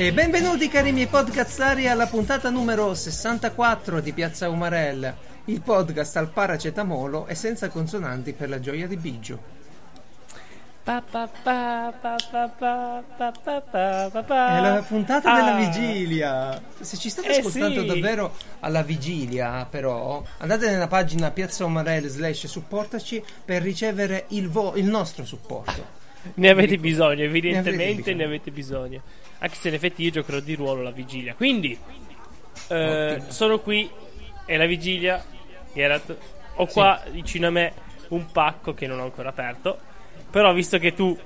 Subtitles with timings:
[0.00, 5.14] E benvenuti cari miei podcastari alla puntata numero 64 di Piazza Umarell,
[5.44, 9.38] il podcast al paracetamolo e senza consonanti per la gioia di Biggio.
[10.82, 11.28] Pa, È
[14.60, 15.58] la puntata della ah.
[15.58, 16.62] vigilia.
[16.80, 17.86] Se ci state Eh, ascoltando sì.
[17.86, 24.72] davvero alla vigilia, però, andate nella pagina Piazza Umarell slash supportaci per ricevere il, vo-
[24.76, 25.98] il nostro supporto.
[26.34, 29.02] Ne avete bisogno, evidentemente ne avete bisogno.
[29.40, 31.34] Anche se in effetti io giocherò di ruolo la vigilia.
[31.34, 31.78] Quindi,
[32.68, 33.90] eh, sono qui,
[34.46, 35.22] è la vigilia.
[35.72, 36.16] Geralt,
[36.54, 37.72] ho qua vicino a me
[38.08, 39.78] un pacco che non ho ancora aperto.
[40.30, 41.18] Però, visto che tu,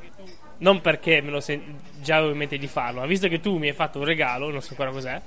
[0.58, 3.58] non perché me lo sen- già avevo in mente di farlo, ma visto che tu
[3.58, 5.20] mi hai fatto un regalo, non so ancora cos'è,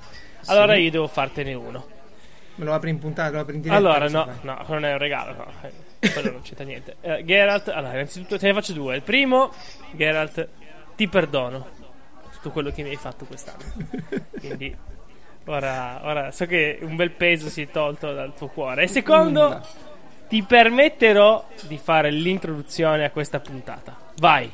[0.46, 1.86] allora io devo fartene uno.
[2.56, 3.78] Me lo apri in puntata, lo apri in diretta.
[3.78, 5.52] Allora, no, no, non è un regalo, no.
[6.00, 6.96] eh, Quello non c'entra niente.
[7.00, 8.96] Eh, Geralt, allora, innanzitutto te ne faccio due.
[8.96, 9.52] Il primo,
[9.92, 10.48] Geralt,
[10.96, 11.76] ti perdono
[12.38, 13.64] tutto quello che mi hai fatto quest'anno.
[14.38, 14.74] Quindi,
[15.44, 18.84] ora, ora so che un bel peso si è tolto dal tuo cuore.
[18.84, 19.66] E secondo, Nulla.
[20.28, 23.96] ti permetterò di fare l'introduzione a questa puntata.
[24.18, 24.50] Vai.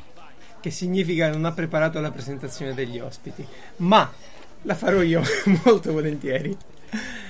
[0.59, 3.45] Che significa non ha preparato la presentazione degli ospiti.
[3.77, 4.11] Ma
[4.63, 5.21] la farò io
[5.63, 6.57] molto volentieri.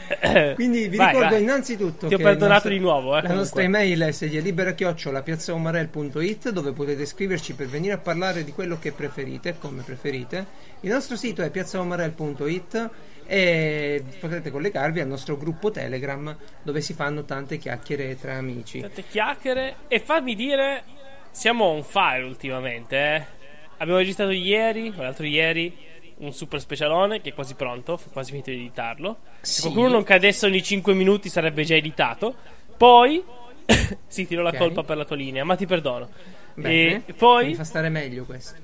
[0.56, 1.42] Quindi vi Vai, ricordo vai.
[1.42, 3.36] innanzitutto Ti ho perdonato il nostro- di nuovo, eh, la comunque.
[3.38, 9.56] nostra email è seglielibera-piazzaumarel.it dove potete scriverci per venire a parlare di quello che preferite,
[9.60, 10.46] come preferite.
[10.82, 12.90] Il nostro sito è piazzaumarel.it
[13.28, 18.82] e potete collegarvi al nostro gruppo Telegram dove si fanno tante chiacchiere tra amici.
[18.82, 19.76] Tante chiacchiere.
[19.88, 20.84] E fammi dire,
[21.32, 23.26] siamo on fire ultimamente, eh.
[23.78, 25.76] Abbiamo registrato ieri, o l'altro ieri,
[26.18, 29.18] un super specialone che è quasi pronto, quasi finito di editarlo.
[29.42, 29.62] Se Sì.
[29.62, 32.36] qualcuno non cadesse ogni 5 minuti sarebbe già editato.
[32.78, 33.24] Poi,
[34.08, 34.58] sì, tiro la Ok.
[34.58, 36.10] colpa per la tua linea, ma ti perdono.
[36.54, 38.56] Bene, E poi, mi fa stare meglio questo.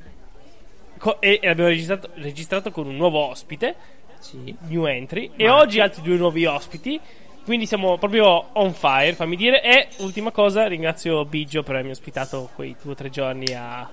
[0.98, 3.76] co- e e abbiamo registrato, registrato con un nuovo ospite,
[4.20, 4.56] Sì.
[4.68, 5.62] new entry, e Marco.
[5.62, 7.00] oggi altri due nuovi ospiti.
[7.44, 9.64] Quindi siamo proprio on fire, fammi dire.
[9.64, 13.90] E ultima cosa, ringrazio Biggio per avermi ospitato quei due o tre giorni a,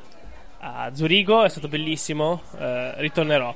[0.60, 2.42] a Zurigo, è stato bellissimo.
[2.58, 3.54] eh, ritornerò.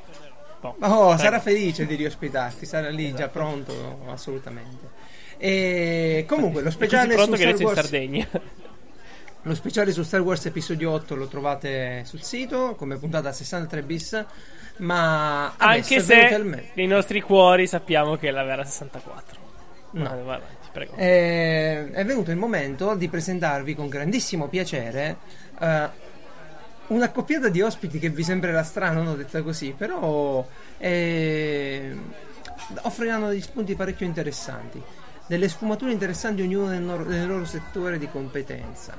[0.61, 3.31] Boh, Oh, sarà felice di riospitarti, sarà lì già Esatto.
[3.31, 4.89] pronto, assolutamente.
[5.37, 8.29] E comunque lo È speciale, su Star resto in Wars, Sardegna.
[9.43, 14.25] lo speciale su Star Wars episodio 8 lo trovate sul sito come puntata 63 bis,
[14.79, 19.41] ma Anche è se nei nostri cuori sappiamo che è la vera 64.
[19.95, 20.05] No.
[20.05, 20.95] Vai avanti, prego.
[20.97, 25.17] Eh, è venuto il momento di presentarvi con grandissimo piacere
[25.61, 25.89] eh,
[26.93, 30.47] una coppiata di ospiti che vi sembrerà strano, non detta così, però
[30.79, 31.97] eh,
[32.83, 34.81] offriranno degli spunti parecchio interessanti,
[35.27, 38.97] delle sfumature interessanti ognuno nel, loro- nel loro settore di competenza.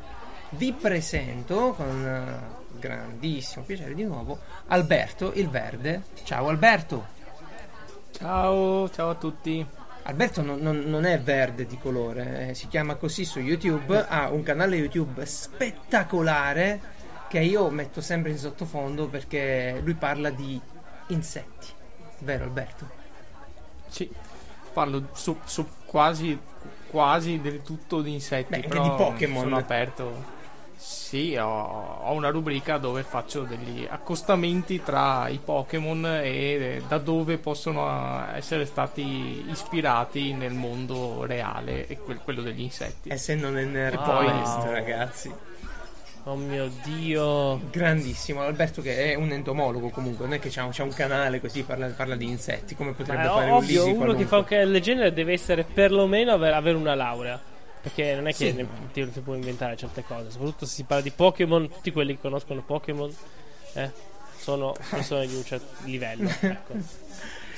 [0.49, 6.03] Vi presento con grandissimo piacere di nuovo Alberto il Verde.
[6.23, 7.07] Ciao Alberto!
[8.11, 9.65] Ciao, ciao a tutti.
[10.03, 14.29] Alberto non, non- non è verde di colore, eh, si chiama così su YouTube, ha
[14.29, 16.79] un canale YouTube spettacolare
[17.33, 20.61] che io metto sempre in sottofondo perché lui parla di
[21.07, 21.65] insetti,
[22.19, 22.87] vero Alberto?
[23.87, 24.07] Sì,
[24.71, 26.39] parlo su, su quasi,
[26.91, 29.41] quasi del tutto di insetti, Beh, di Pokémon.
[29.41, 30.41] sono aperto.
[30.75, 36.99] Sì, ho, ho una rubrica dove faccio degli accostamenti tra i Pokémon e eh, da
[36.99, 43.09] dove possono eh, essere stati ispirati nel mondo reale e quel- quello degli insetti.
[43.09, 44.69] E se non è nerd Wow.
[44.69, 45.33] ragazzi.
[46.25, 47.59] Oh mio dio.
[47.69, 51.63] Grandissimo, Alberto che è un entomologo comunque, non è che c'ha, c'ha un canale così
[51.63, 54.37] parla, parla di insetti, come potrebbe Ma fare è un ovvio, Lisi uno che fa
[54.37, 57.39] un canale del genere deve essere perlomeno aver, avere una laurea.
[57.81, 58.53] Perché non è che Sì.
[58.53, 60.31] ne, ti, si può inventare certe cose.
[60.31, 63.13] Soprattutto se si parla di Pokémon, tutti quelli che conoscono Pokémon
[63.73, 63.91] eh,
[64.37, 66.29] sono persone di un certo livello.
[66.39, 66.73] Ecco.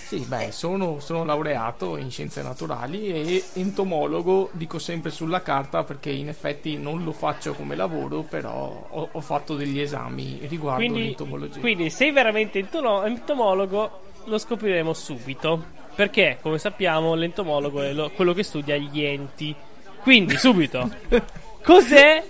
[0.06, 6.12] Sì, beh, sono, sono laureato in scienze naturali e entomologo, dico sempre sulla carta perché
[6.12, 11.02] in effetti non lo faccio come lavoro, però ho, ho fatto degli esami riguardo Quindi,
[11.06, 11.60] l'entomologia.
[11.60, 15.74] quindi, sei veramente entomologo, lo scopriremo subito.
[15.96, 19.56] Perché, come sappiamo, l'entomologo è lo- quello che studia gli enti.
[20.02, 20.88] Quindi, subito,
[21.64, 22.24] cos'è?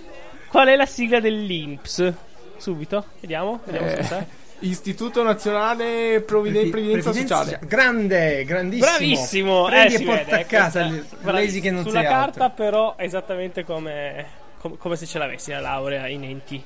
[0.48, 2.12] Qual è la sigla dell'INPS?
[2.56, 4.24] Subito, vediamo, vediamo Eh, se sai.
[4.60, 7.60] Istituto Nazionale Providen- Previdenza, Sociale.
[7.66, 8.90] Grande, grandissimo.
[8.90, 12.08] Bravissimo, Prendi eh, e porta vede, a casa questa- il lazy che non Sulla sei
[12.08, 12.64] carta, altro.
[12.64, 14.24] però, esattamente come,
[14.58, 16.64] com- come se ce l'avessi la laurea in enti.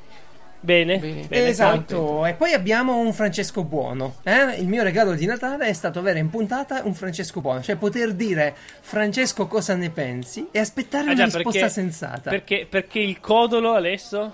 [0.62, 1.24] Bene, Bene.
[1.26, 4.16] bene, Esatto, e poi abbiamo un Francesco Buono.
[4.24, 4.56] eh?
[4.60, 8.12] Il mio regalo di Natale è stato avere in puntata un Francesco Buono, cioè poter
[8.12, 12.28] dire Francesco cosa ne pensi e aspettare Ah, una già, risposta perché- sensata.
[12.30, 14.30] Perché, perché il codolo adesso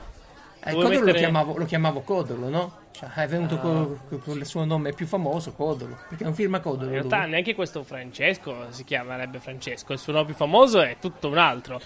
[0.65, 2.73] Eh, vuoi Codolo lo, mettere- chiamavo, lo chiamavo Codolo, no?
[2.97, 5.99] Cioè, è venuto con, con il suo nome più famoso, Codolo.
[6.09, 6.87] Perché non firma Codolo.
[6.87, 7.31] In realtà lui.
[7.31, 11.81] neanche questo Francesco si chiamerebbe Francesco, il suo nome più famoso è tutto un altro.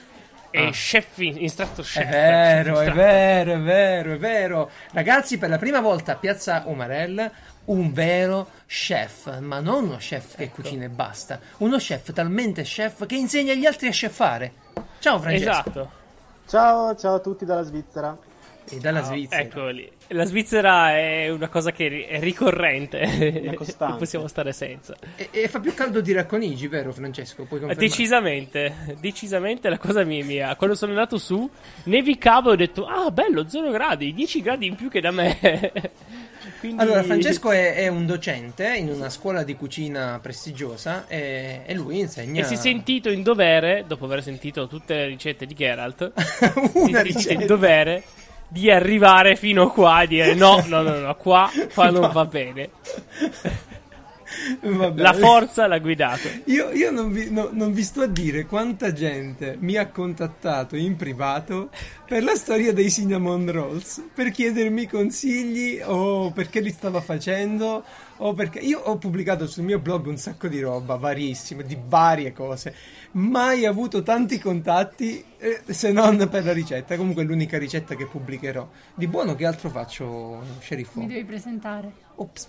[0.51, 0.71] È Ah.
[0.71, 2.05] chef, instructor chef.
[2.05, 4.71] È vero, chef è vero, è vero, è vero.
[4.93, 7.31] Ragazzi, per la prima volta a Piazza Umarell,
[7.67, 10.63] un vero chef, ma non uno chef che Ecco.
[10.63, 11.39] cucina e basta.
[11.59, 14.53] Uno chef talmente chef che insegna agli altri a chefare.
[14.99, 15.51] Ciao Francesco.
[15.51, 15.91] Esatto.
[16.49, 18.17] Ciao, ciao a tutti dalla Svizzera.
[18.71, 19.43] E dalla No, Svizzera.
[19.43, 19.91] Eccoli.
[20.09, 22.99] La Svizzera è una cosa che è ricorrente.
[23.81, 24.95] Non possiamo stare senza.
[25.17, 27.47] E, e fa più caldo di Racconigi, vero Francesco?
[27.77, 30.55] Decisamente, decisamente la cosa mia, mia.
[30.57, 31.49] Quando sono andato su,
[31.85, 35.39] nevicavo e ho detto, ah bello, 0 gradi, 10 gradi in più che da me.
[36.61, 36.83] Quindi...
[36.83, 42.01] Allora, Francesco è, è un docente in una scuola di cucina prestigiosa e, e lui
[42.01, 42.41] insegna...
[42.41, 46.45] E si è sentito in dovere, dopo aver sentito tutte le ricette di Geralt, si
[46.45, 47.47] è una sentito in ricetta.
[47.47, 48.05] dovere
[48.51, 52.71] di arrivare fino qua e dire no, no, no, no, qua, qua non va bene.
[54.61, 55.01] Vabbè.
[55.01, 56.29] La forza l'ha guidato.
[56.47, 60.77] Io, io non, vi, no- non vi sto a dire quanta gente mi ha contattato
[60.77, 61.71] in privato
[62.07, 67.85] per la storia dei cinnamon rolls, per chiedermi consigli o perché li stava facendo
[68.23, 72.33] o perché io ho pubblicato sul mio blog un sacco di roba, varissime, di varie
[72.33, 72.75] cose.
[73.13, 76.97] Mai avuto tanti contatti eh, se non per la ricetta.
[76.97, 78.69] Comunque è l'unica ricetta che pubblicherò.
[78.95, 81.01] Di buono che altro faccio, sceriffo?
[81.01, 81.93] Mi devi presentare.
[82.17, 82.49] Ops.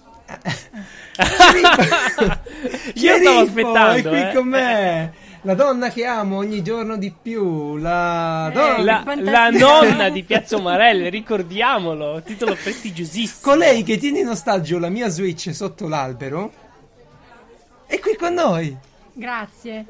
[2.96, 4.32] Io stavo aspettando, È qui eh.
[4.34, 5.14] con me.
[5.44, 7.78] La donna che amo ogni giorno di più.
[7.78, 9.04] La Eh, donna.
[9.06, 13.40] La, la nonna di Piazza Umarell, ricordiamolo, titolo prestigiosissimo.
[13.42, 16.52] Colei che tiene in ostaggio la mia Switch sotto l'albero.
[17.88, 18.78] È qui con noi.
[19.14, 19.86] Grazie.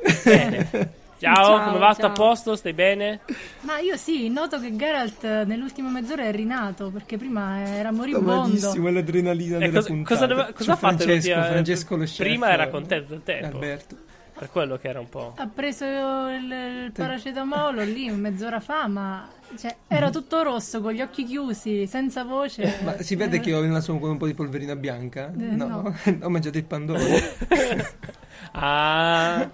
[1.22, 1.94] Ciao, Ciao, come va?
[1.94, 2.56] Tutto a posto?
[2.56, 3.20] Stai bene?
[3.62, 7.98] Ma io sì, noto che Geralt eh, nell'ultima mezz'ora è rinato perché prima era Sto
[7.98, 8.32] moribondo.
[8.42, 10.28] malissimo, è l'adrenalina Eh, della cosa, puntata.
[10.28, 12.18] cosa, C'è cosa ha fatto Francesco, Francesco lo chef.
[12.18, 13.56] Prima era con te tutto il tempo.
[13.58, 13.96] Alberto.
[14.34, 15.34] Per quello che era un po'.
[15.38, 16.52] Ha preso il,
[16.86, 19.30] il paracetamolo lì mezz'ora fa, ma
[19.60, 22.80] cioè, era tutto rosso con gli occhi chiusi, senza voce.
[22.84, 25.28] Ma si vede che ho il naso con un po' di polverina bianca?
[25.28, 27.00] Eh, No, ho mangiato il pandoro.
[28.54, 29.50] Ah,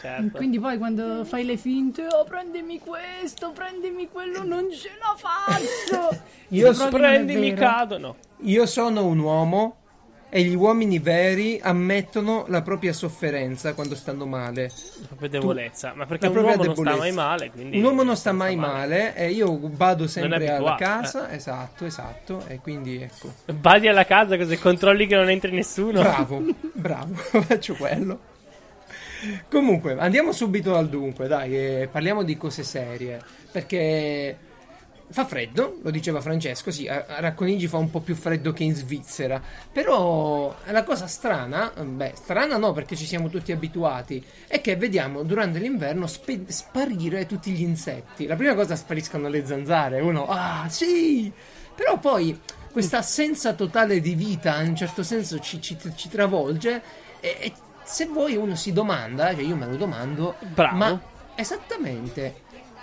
[0.00, 0.36] certo.
[0.36, 6.22] Quindi poi quando fai le finte, oh prendimi questo, prendimi quello, non ce la faccio.
[6.48, 7.66] Io, so- Prendimi vero.
[7.66, 7.98] cado.
[7.98, 8.16] No.
[8.42, 9.76] io sono un uomo
[10.32, 14.70] e gli uomini veri ammettono la propria sofferenza quando stanno male.
[15.00, 15.92] La propria debolezza.
[15.94, 16.96] Ma perché un uomo non sta debolezza.
[16.98, 17.50] mai male.
[17.50, 21.84] Quindi Un uomo non sta mai male e io vado sempre alla abituato, casa, esatto,
[21.84, 23.32] esatto, e quindi ecco.
[23.52, 26.00] Badi alla casa così controlli che non entri nessuno.
[26.00, 26.42] Bravo,
[26.74, 28.20] bravo, faccio quello.
[29.48, 33.20] Comunque, andiamo subito al dunque, dai, parliamo di cose serie,
[33.50, 34.36] perché
[35.10, 38.74] fa freddo, lo diceva Francesco, sì, a Racconigi fa un po' più freddo che in
[38.74, 44.76] Svizzera, però la cosa strana, beh, strana no perché ci siamo tutti abituati, è che
[44.76, 48.26] vediamo durante l'inverno spe- sparire tutti gli insetti.
[48.26, 51.30] La prima cosa spariscono le zanzare, uno, ah sì,
[51.74, 52.38] però poi
[52.70, 56.82] questa assenza totale di vita in un certo senso ci, ci- ci travolge
[57.18, 57.52] e, e
[57.90, 60.76] se vuoi uno si domanda, cioè io me lo domando, Bravo.
[60.76, 61.00] ma
[61.34, 62.42] esattamente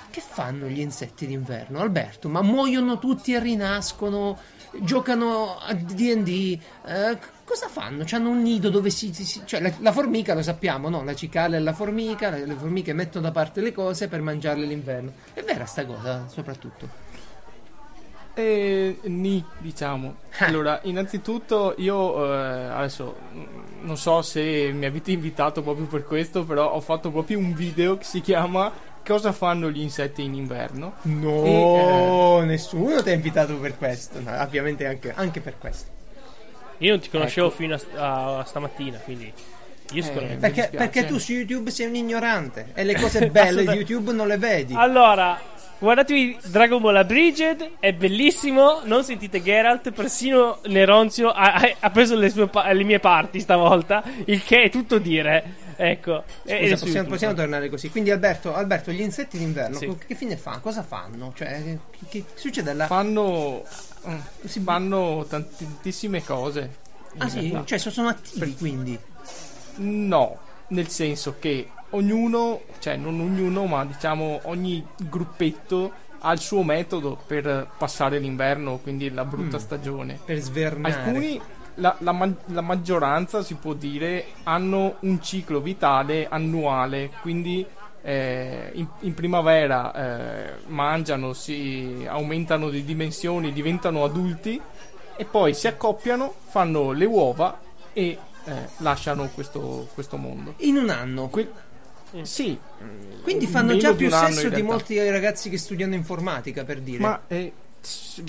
[0.09, 1.79] che fanno gli insetti d'inverno?
[1.79, 4.37] Alberto, ma muoiono tutti e rinascono,
[4.79, 8.03] giocano a D&D, eh, cosa fanno?
[8.05, 9.13] C'hanno un nido dove si...
[9.13, 11.03] si- si- cioè la, la formica lo sappiamo, no?
[11.03, 14.65] La cicala e la formica, le, le formiche mettono da parte le cose per mangiarle
[14.65, 15.11] l'inverno.
[15.33, 17.05] È vera sta cosa, soprattutto.
[18.37, 20.17] Eh, ni, diciamo.
[20.37, 20.45] Ah.
[20.45, 23.43] Allora, innanzitutto io eh, adesso mm,
[23.81, 27.97] non so se mi avete invitato proprio per questo, però ho fatto proprio un video
[27.97, 28.71] che si chiama
[29.03, 30.95] Cosa fanno gli insetti in inverno?
[31.03, 34.19] No, nessuno ti ha invitato per questo.
[34.19, 35.89] No, ovviamente anche, anche per questo.
[36.79, 37.55] Io non ti conoscevo Ecco.
[37.55, 39.31] fino a, st- a stamattina, quindi
[39.93, 43.69] io Eh, Perché, perché tu su YouTube sei un ignorante e le cose belle di.
[43.69, 44.73] YouTube non le vedi.
[44.75, 45.39] Allora,
[45.79, 48.81] guardatevi Dragon Ball Abridged, è bellissimo.
[48.83, 54.03] Non sentite Geralt, persino Neronzio ha, ha- preso le, sue pa- le mie parti stavolta,
[54.25, 55.65] il che è tutto dire.
[55.79, 57.07] Ecco, Scusa, possiamo, YouTube.
[57.09, 57.89] possiamo tornare così.
[57.91, 59.95] Quindi, Alberto, Alberto, gli insetti d'inverno, Sì.
[60.07, 60.57] che fine fa?
[60.59, 61.31] Cosa fanno?
[61.35, 62.87] Cioè, che, che succede là?
[62.87, 63.63] Fanno,
[64.07, 66.77] mm, Si- fanno tantissime cose.
[67.19, 67.41] ah, sì?
[67.49, 67.65] realtà.
[67.65, 68.97] Cioè, so- sono attivi quindi.
[69.75, 70.37] No,
[70.69, 77.17] nel senso che ognuno, cioè non ognuno, ma diciamo ogni gruppetto ha il suo metodo
[77.27, 79.59] per passare l'inverno, quindi la brutta Mm.
[79.59, 80.19] stagione.
[80.23, 80.93] Per svernare.
[80.93, 81.39] Alcuni,
[81.75, 87.65] la, la ma- la maggioranza si può dire, hanno un ciclo vitale annuale, quindi
[88.01, 94.59] eh, in, in primavera eh, mangiano, si aumentano di dimensioni, diventano adulti
[95.15, 97.59] e poi si accoppiano, fanno le uova
[97.93, 100.53] e eh, lasciano questo, questo mondo.
[100.57, 101.27] In un anno.
[101.27, 101.51] Que-
[102.21, 102.57] sì,
[103.21, 106.99] Quindi fanno già più sesso in di molti ragazzi che studiano informatica, per dire.
[106.99, 107.51] Ma eh,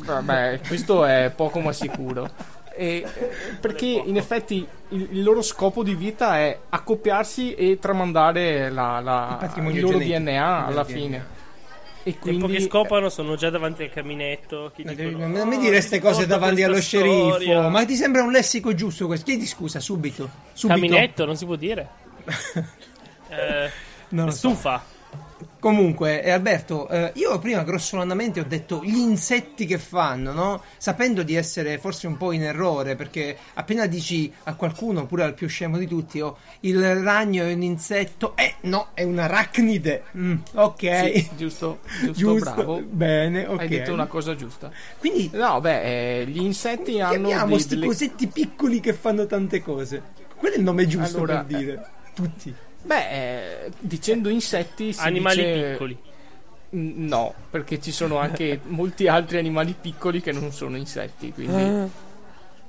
[0.05, 2.29] vabbè, questo è poco ma sicuro.
[2.75, 3.31] E, eh,
[3.61, 9.39] perché in effetti il, il loro scopo di vita è accoppiarsi e tramandare la- la-
[9.57, 11.17] Il il loro genetico DNA alla del fine.
[11.19, 11.37] DNA.
[12.05, 14.73] E Tempo che quindi scopano sono già davanti al caminetto.
[14.77, 17.29] Non dicono, non mi "Oh, dire queste cose davanti allo questa sceriffo.
[17.33, 19.25] storia." Ma ti sembra un lessico giusto questo?
[19.27, 20.31] Chiedi scusa, subito.
[20.53, 20.81] subito.
[20.81, 21.89] Caminetto, non si può dire.
[23.29, 23.71] Eh,
[24.11, 24.37] Non lo so.
[24.51, 24.97] stufa.
[25.61, 30.63] Comunque, eh, Alberto, eh, io prima grossolanamente ho detto gli insetti che fanno, no?
[30.77, 35.35] Sapendo di essere forse un po' in errore, perché appena dici a qualcuno, pure al
[35.35, 40.05] più scemo di tutti, oh, il ragno è un insetto, eh no, è un arachnide.
[40.17, 41.11] Mm, ok.
[41.13, 42.81] sì, giusto, giusto, Giusto, bravo.
[42.83, 43.61] bene, ok.
[43.61, 44.71] Hai detto una cosa giusta.
[44.99, 49.27] Quindi No, beh, eh, gli insetti hanno chiamiamo dei- sti delle- cosetti piccoli che fanno
[49.27, 50.03] tante cose.
[50.37, 51.87] Quello è il nome giusto Allora, per dire.
[52.15, 52.55] Tutti.
[52.83, 53.11] Beh,
[53.65, 55.99] eh, dicendo insetti si Animali dice- piccoli.
[56.71, 61.91] No, perché ci sono anche molti altri animali piccoli che non sono insetti, quindi...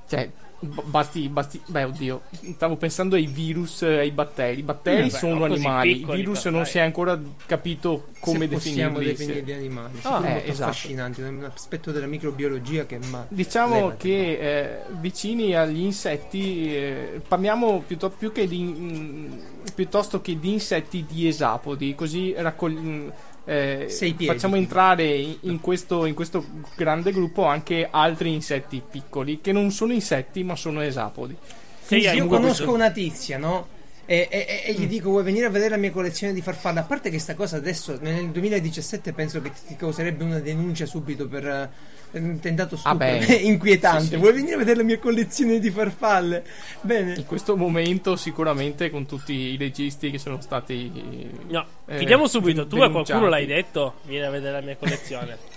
[0.07, 1.61] Cioè, b- basti, basti...
[1.65, 2.21] Beh, oddio,
[2.55, 4.59] stavo pensando ai virus e ai batteri.
[4.59, 6.65] I batteri Eh, beh, sono così animali, i virus non dai.
[6.65, 9.05] si è ancora capito come Se possiamo definirli.
[9.43, 9.99] definirli se- animali.
[10.03, 10.69] Ah, eh, molto esatto.
[10.69, 14.07] affascinanti, è un aspetto della microbiologia che ma Diciamo Levati.
[14.07, 19.31] che eh, vicini agli insetti eh, parliamo piuttosto, più che di, mm,
[19.75, 23.09] piuttosto che di insetti di esapodi, così raccogli-
[23.49, 25.05] eh, facciamo entrare
[25.41, 30.55] in, questo, in questo grande gruppo anche altri insetti piccoli che non sono insetti ma
[30.55, 31.35] sono esapodi.
[31.81, 33.67] Sei io conosco questo- una tizia, no?
[34.11, 34.87] E, e- e- e gli Mm.
[34.87, 37.57] dico vuoi venire a vedere la mia collezione di farfalle a parte che sta cosa
[37.57, 43.05] adesso nel 2017 penso che ti causerebbe una denuncia subito per eh, un tentato stupro
[43.05, 44.15] Ah, inquietante Sì, sì.
[44.15, 46.43] vuoi venire a vedere la mia collezione di farfalle
[46.81, 51.29] bene In questo momento sicuramente con tutti i registi che sono stati...
[51.47, 52.65] No, eh, chiudiamo subito.
[52.65, 53.93] Tu a qualcuno l'hai detto?
[54.07, 55.37] Vieni a vedere la mia collezione.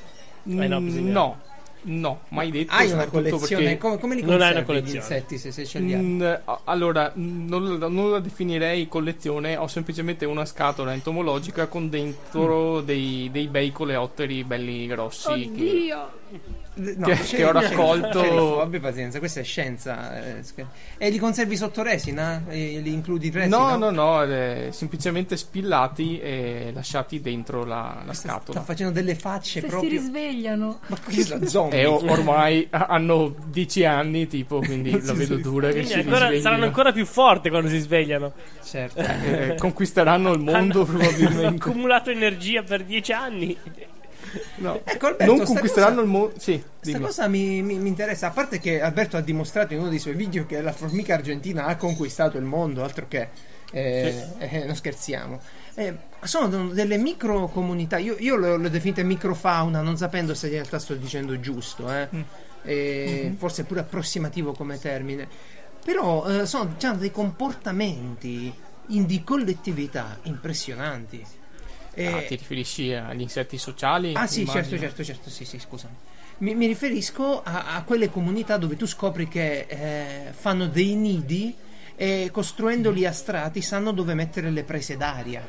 [0.44, 1.40] Eh, no, Mm, bisogna- no,
[1.84, 2.72] no, mai detto.
[2.74, 4.98] hai una collezione come, come li Non hai una conservi gli collezione.
[4.98, 6.22] insetti se, se ce li hai Mm,
[6.64, 12.84] allora, non, la- non la definirei collezione, ho semplicemente una scatola entomologica con dentro Mm.
[12.84, 15.28] dei, dei bei coleotteri belli grossi.
[15.54, 16.10] che- Oddio!
[16.74, 20.42] No, che- che ho raccolto- abbi pazienza questa è scienza eh,
[20.96, 22.44] e li conservi sotto resina?
[22.48, 23.76] E li includi in resina?
[23.76, 28.62] No, no, no, eh, semplicemente spillati e lasciati dentro la, la sta scatola.
[28.62, 30.80] facendo delle facce Se si proprio risvegliano.
[30.86, 35.70] ma qui la zombie E ormai ha- hanno 10 anni, tipo, quindi la vedo dura
[35.72, 38.32] che si ancora- saranno ancora più forti quando si svegliano.
[38.64, 41.46] certo Eh, conquisteranno il mondo Hanno probabilmente.
[41.68, 43.54] accumulato energia per dieci anni.
[44.56, 46.32] No, Ecco, Alberto, non conquisteranno cosa- il mondo.
[46.38, 49.88] Sì, Questa cosa mi, mi- mi interessa, a parte che Alberto ha dimostrato in uno
[49.88, 53.28] dei suoi video che la formica argentina ha conquistato il mondo, altro che
[53.72, 55.40] eh, eh, non scherziamo.
[55.74, 60.46] Eh, sono de- delle micro comunità, io, io le ho definite microfauna, non sapendo se
[60.48, 62.08] in realtà sto dicendo giusto, eh.
[62.14, 62.20] Mm.
[62.64, 65.26] Eh, forse pure approssimativo come termine.
[65.84, 68.52] Però eh, sono hanno dei comportamenti
[68.88, 71.24] in- di collettività impressionanti.
[71.94, 74.12] Eh, Ah, ti riferisci agli insetti sociali?
[74.14, 74.78] Ah sì, immagino?
[74.78, 75.94] certo, certo, certo, sì, sì, scusami.
[76.38, 81.54] Mi, mi riferisco a, a quelle comunità dove tu scopri che eh, fanno dei nidi
[81.94, 85.46] e costruendoli a strati sanno dove mettere le prese d'aria.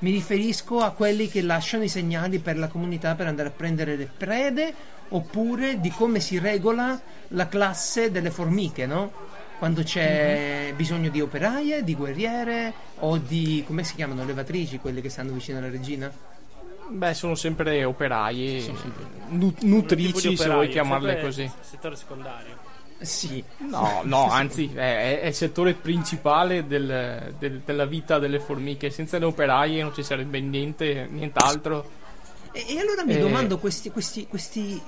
[0.00, 3.96] Mi riferisco a quelli che lasciano i segnali per la comunità per andare a prendere
[3.96, 4.74] le prede
[5.08, 9.10] oppure di come si regola la classe delle formiche, no?
[9.58, 15.08] Quando c'è bisogno di operaie, di guerriere o di come si chiamano levatrici, quelle che
[15.08, 16.12] stanno vicino alla regina?
[16.88, 21.50] Beh, sono sempre operai, Sono sempre- nu- Un tipo nutrici di se vuoi chiamarle così.
[21.60, 22.56] Settore secondario.
[22.98, 28.90] Sì, No, no, anzi, è, è il settore principale del- del- della vita delle formiche.
[28.90, 31.90] Senza le operaie non ci sarebbe niente, nient'altro.
[32.52, 33.18] E, e allora mi Eh.
[33.20, 34.80] domando questi, questi, questi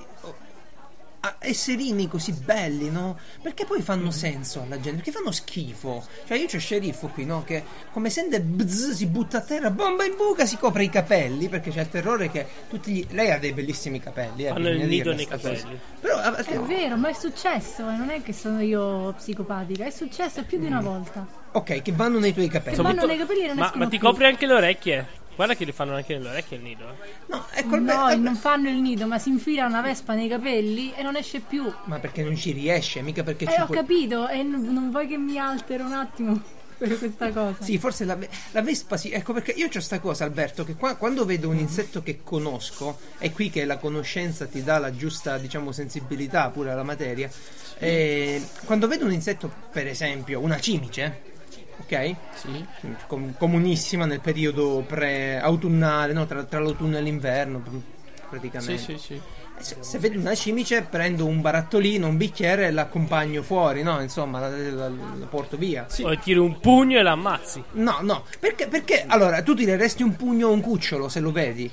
[1.39, 3.19] esserini così belli, no?
[3.43, 5.03] Perché poi fanno senso alla gente?
[5.03, 6.07] Perché fanno schifo?
[6.27, 7.45] Cioè io c'ho sceriffo qui, no?
[7.45, 11.49] Che come sente bzz, si butta a terra, bomba in buca, si copre i capelli,
[11.49, 13.07] perché c'è il terrore che tutti gli...
[13.11, 15.51] Lei ha dei bellissimi capelli, eh, Fanno il nido nei sta cosa.
[15.53, 15.81] capelli.
[16.01, 19.91] Però ah, È vero, ma è successo, eh, non è che sono io psicopatica, è
[19.91, 21.27] successo più di una volta.
[21.53, 22.77] ok, che vanno nei tuoi capelli.
[22.77, 24.07] Che vanno nei capelli e non ma, escono ma ti più.
[24.09, 25.09] copri anche le orecchie?
[25.39, 26.83] Guarda che li fanno anche nelle orecchie il nido.
[26.91, 26.95] eh.
[27.27, 30.27] No, ecco il No, be- non fanno il nido, ma si infila una vespa nei
[30.27, 31.73] capelli e non esce più.
[31.85, 33.79] Ma perché non ci riesce, mica perché Eh, ci ho puoi...
[33.79, 36.43] capito, e n- non vuoi che mi altero un attimo?
[36.77, 37.55] per questa cosa.
[37.63, 39.13] Sì, forse la, ve- la vespa sì.
[39.13, 42.99] Ecco perché io ho sta cosa, Alberto, che qua- quando vedo un insetto che conosco,
[43.19, 47.31] è qui che la conoscenza ti dà la giusta, diciamo, sensibilità pure alla materia.
[47.79, 51.37] Eh, quando vedo un insetto, per esempio, una cimice,
[51.81, 52.15] ok?
[52.35, 52.67] Sì.
[53.07, 56.27] Com- comunissima nel periodo pre-autunnale, no?
[56.27, 57.81] tra, tra l'autunno e l'inverno, pr- Sì,
[58.29, 58.79] praticamente.
[58.79, 59.21] sì, sì.
[59.61, 64.01] Se, se vedo una cimice, prendo un barattolino, un bicchiere e l'accompagno fuori, no?
[64.01, 65.85] Insomma, la, la- la porto via.
[66.03, 67.63] O tiri un pugno e l'ammazzi.
[67.73, 71.69] No, no, perché, perché allora tu tireresti un pugno a un cucciolo se lo vedi?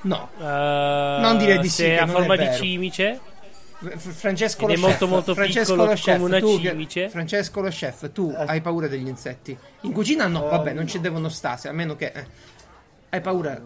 [0.00, 0.28] No.
[0.38, 3.20] non direi di sì, Se che ha non forma di cimice.
[3.80, 7.08] Francesco Ed lo è molto, chef, molto Francesco piccolo lo chef, come una tu cimice.
[7.08, 9.56] Francesco lo chef, tu hai paura degli insetti?
[9.82, 10.88] In cucina no, Eh, vabbè, non no.
[10.88, 12.26] ci devono stare, a meno che eh.
[13.10, 13.60] hai paura.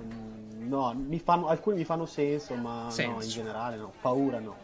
[0.58, 3.22] No, mi fanno, alcuni mi fanno senso, ma no, Senso.
[3.24, 3.92] in generale no.
[4.00, 4.56] Paura no.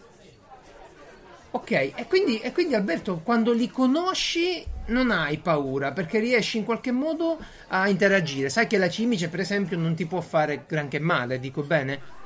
[1.50, 6.64] Ok, e quindi, e quindi Alberto, quando li conosci non hai paura perché riesci in
[6.64, 7.38] qualche modo
[7.69, 8.50] a interagire.
[8.50, 12.17] Sai che la cimice, per esempio, non ti può fare granché male, dico bene?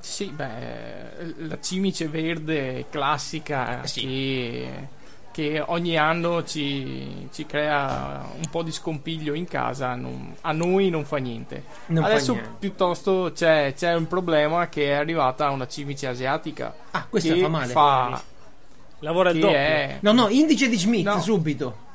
[0.00, 4.00] Sì, beh, la cimice verde classica Eh sì.
[4.00, 4.88] che,
[5.32, 10.88] che ogni anno ci, ci crea un po' di scompiglio in casa, non- a noi
[10.90, 11.64] non fa niente.
[11.86, 12.50] Non fa Adesso niente.
[12.58, 16.74] piuttosto c'è, c'è un problema che è arrivata una cimice asiatica.
[16.92, 17.72] Ah, questa che fa male.
[17.72, 18.22] fa-
[19.00, 19.56] Lavora il doppio.
[19.56, 21.20] è, No, no, indice di Schmidt No.
[21.20, 21.88] subito.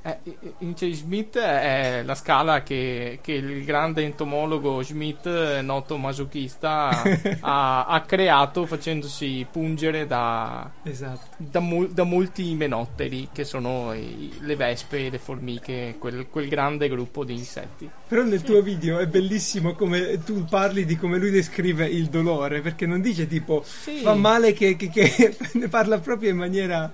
[0.00, 0.16] Eh,
[0.60, 5.26] Ince Schmidt è la scala che, che il grande entomologo Schmidt,
[5.60, 7.02] noto masochista,
[7.40, 11.26] ha, ha creato facendosi pungere da, Esatto.
[11.36, 16.88] da, mol- da molti menotteri, che sono i- le vespe, le formiche, quel, quel grande
[16.88, 17.90] gruppo di insetti.
[18.06, 22.60] Però nel tuo video è bellissimo come tu parli di come lui descrive il dolore,
[22.60, 23.96] perché non dice tipo Sì.
[23.96, 26.90] fa male che, che- che- ne parla proprio in maniera...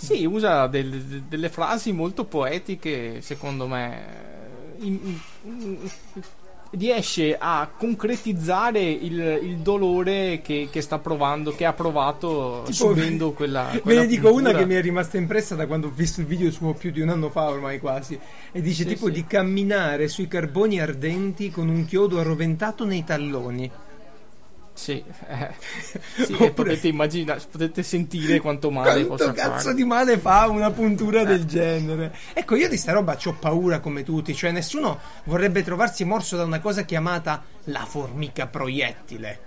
[0.00, 4.28] Sì, usa del- delle frasi molto poetiche, secondo me.
[4.80, 5.78] In- in-
[6.72, 13.32] riesce a concretizzare il, il dolore che, che sta provando, che ha provato Tipo, subendo
[13.32, 13.70] quella.
[13.82, 14.58] Ve ne dico una puntura.
[14.58, 17.08] che mi è rimasta impressa da quando ho visto il video suo più di un
[17.08, 18.16] anno fa ormai quasi.
[18.52, 19.12] E dice Sì, tipo sì.
[19.12, 23.68] di camminare sui carboni ardenti con un chiodo arroventato nei talloni.
[24.80, 25.50] Sì, eh,
[26.24, 29.74] sì, Oppure- potete immaginare, potete sentire quanto male Quanto cazzo fare.
[29.74, 32.16] di male fa una puntura del genere?
[32.32, 36.44] Ecco, io di sta roba ho paura come tutti, cioè nessuno vorrebbe trovarsi morso da
[36.44, 39.40] una cosa chiamata la formica proiettile.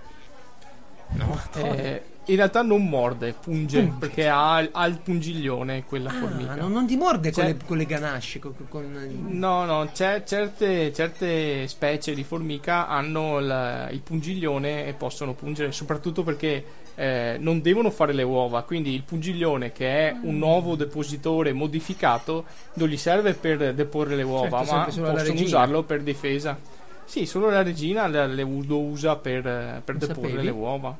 [1.14, 3.96] No, Eh, in realtà non morde, punge, Punge.
[3.98, 6.54] perché ha, ha il pungiglione quella Ah, formica.
[6.54, 10.22] non, non ti morde con, Cioè- le, con le ganasce, con, con- No, no, c'è
[10.24, 16.64] certe, certe specie di formica hanno il, il pungiglione e possono pungere, soprattutto perché
[16.96, 22.44] eh, non devono fare le uova, quindi il pungiglione che è un nuovo depositore modificato
[22.74, 26.56] non gli serve per deporre le uova, Certo, ma possono usarlo per difesa.
[27.04, 29.42] Sì, solo la regina le, le lo usa per,
[29.84, 30.44] per deporre sapevi?
[30.44, 30.96] le uova.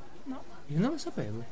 [0.68, 1.44] Io non lo sapevo.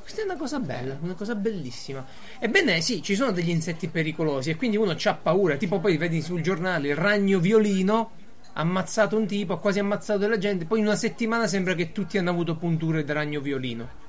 [0.00, 2.04] Questa è una cosa bella, una cosa bellissima.
[2.38, 5.56] Ebbene, sì, ci sono degli insetti pericolosi e quindi uno c'ha paura.
[5.56, 8.10] Tipo, poi vedi sul giornale il ragno violino
[8.52, 10.64] ha ammazzato un tipo, ha quasi ammazzato della gente.
[10.64, 14.04] Poi in una settimana sembra che tutti hanno avuto punture da ragno violino.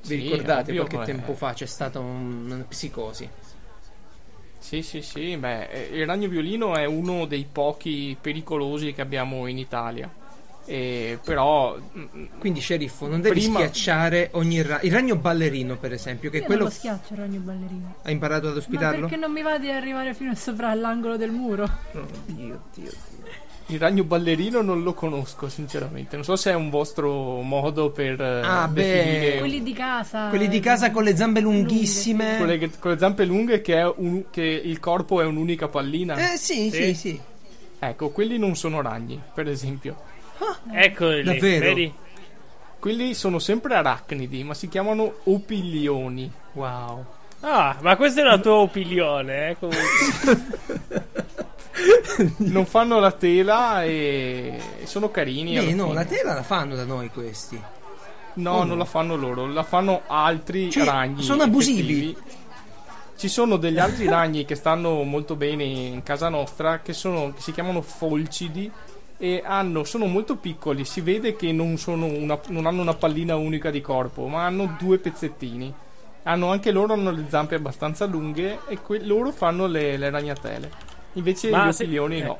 [0.00, 3.28] Vi Sì, ricordate ovvio, qualche tempo fa c'è stata un- una psicosi?
[4.58, 9.46] Sì, sì, sì, beh, eh, il ragno violino è uno dei pochi pericolosi che abbiamo
[9.46, 10.10] in Italia.
[10.68, 14.80] E però mm, Quindi, sceriffo, non devi Prima- schiacciare ogni ragno.
[14.82, 16.62] Il ragno ballerino, per esempio, che Io è quello.
[16.62, 17.94] non lo schiaccio il ragno ballerino.
[18.02, 19.00] Ha imparato ad Ma ospitarlo?
[19.06, 21.68] perché non mi va di arrivare fino a sopra all'angolo del muro?
[21.92, 22.90] Oddio, Dio.
[23.68, 26.16] il ragno ballerino non lo conosco sinceramente.
[26.16, 28.82] Non so se è un vostro modo per eh, Ah, beh.
[28.82, 30.28] definire Quelli di casa.
[30.28, 32.38] Quelli di casa con le zambe lunghissime.
[32.38, 36.16] con le, con le zampe lunghe che, è un- che il corpo è un'unica pallina.
[36.32, 36.94] Eh sì, sì, Sì.
[36.94, 37.20] sì.
[37.78, 40.14] Ecco, quelli non sono ragni, per esempio.
[40.72, 41.64] Eccoli lì, Davvero?
[41.66, 41.92] vedi?
[42.78, 46.30] Quelli sono sempre arachnidi, ma si chiamano opilioni.
[46.52, 47.04] Wow.
[47.40, 49.56] Ah, ma questa è la tua opinione, eh.
[52.38, 55.54] Non fanno la tela e sono carini.
[55.56, 55.94] Beh, no, fine.
[55.94, 57.60] la tela la fanno da noi questi.
[58.34, 58.64] No, Oh, no.
[58.64, 61.22] non la fanno loro, la fanno altri Cioè, ragni.
[61.22, 61.80] sono abusivi.
[62.10, 62.34] effettivi.
[63.16, 67.40] Ci sono degli altri ragni che stanno molto bene in casa nostra che, sono, che
[67.40, 68.70] si chiamano folcidi
[69.18, 70.84] e hanno, sono molto piccoli.
[70.84, 74.76] Si vede che non, sono una- non hanno una pallina unica di corpo, ma hanno
[74.78, 75.72] due pezzettini.
[76.24, 80.70] Hanno anche loro hanno le zampe abbastanza lunghe e que- loro fanno le, le ragnatele.
[81.14, 82.24] Invece Ma gli se- opilioni eh.
[82.24, 82.38] no.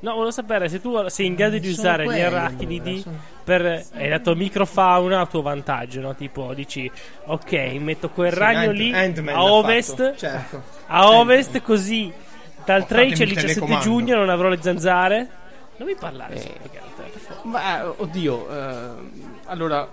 [0.00, 3.00] No, volevo sapere se tu sei in grado di Sono usare gli quelli, arachidi allora,
[3.00, 6.14] sono- per hai dato microfauna a tuo vantaggio, no?
[6.14, 6.90] Tipo dici
[7.26, 10.62] "Ok, metto quel Sì, ragno Ant- lì Ant-Man a ovest, certo.
[10.88, 12.12] a ovest così
[12.66, 13.82] dal Oh, 13 al fatemi il 17 telecomando.
[13.84, 15.28] giugno non avrò le zanzare.
[15.76, 16.52] Non mi parlare, Eh.
[16.70, 17.48] per favore.
[17.48, 18.88] Ma oddio, eh,
[19.46, 19.88] allora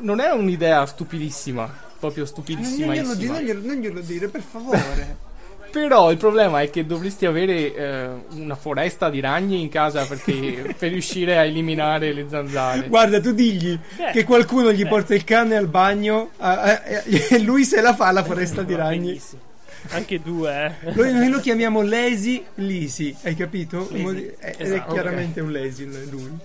[0.00, 2.94] non è un'idea stupidissima, proprio Non stupidissima.
[2.94, 5.28] glielo, di- non glielo- non glielo dire, per favore.
[5.70, 10.74] Però il problema è che dovresti avere eh, una foresta di ragni in casa perché,
[10.76, 12.88] per riuscire a eliminare le zanzare.
[12.88, 14.10] Guarda, tu digli Eh.
[14.10, 14.86] che qualcuno gli Eh.
[14.88, 19.06] porta il cane al bagno e lui se la fa alla foresta di ragni.
[19.06, 19.42] benissimo.
[19.90, 20.92] Anche due, eh.
[20.92, 23.88] Noi, noi lo chiamiamo Lazy Lisi, hai capito?
[23.90, 26.38] Lazy, Modi- è- Ed è esatto, chiaramente un Lazy lui.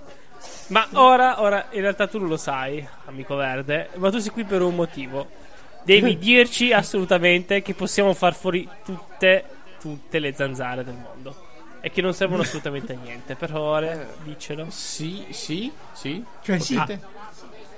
[0.68, 4.44] Ma ora, ora, in realtà tu non lo sai, amico verde, ma tu sei qui
[4.46, 5.28] per un motivo.
[5.84, 9.44] Devi dirci assolutamente che possiamo far fuori tutte,
[9.80, 11.44] tutte le zanzare del mondo.
[11.82, 13.36] E che non servono assolutamente a niente.
[13.36, 14.66] Per ore, dicelo.
[14.70, 16.24] Sì, sì, sì.
[16.42, 16.74] Cioè, sì.
[16.76, 17.00] potete.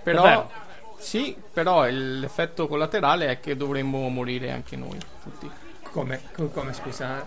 [0.04, 0.52] Però, Davvero?
[0.98, 5.50] Sì, però l'effetto collaterale è che dovremmo morire anche noi, tutti.
[5.92, 7.26] Come, co- come scusa?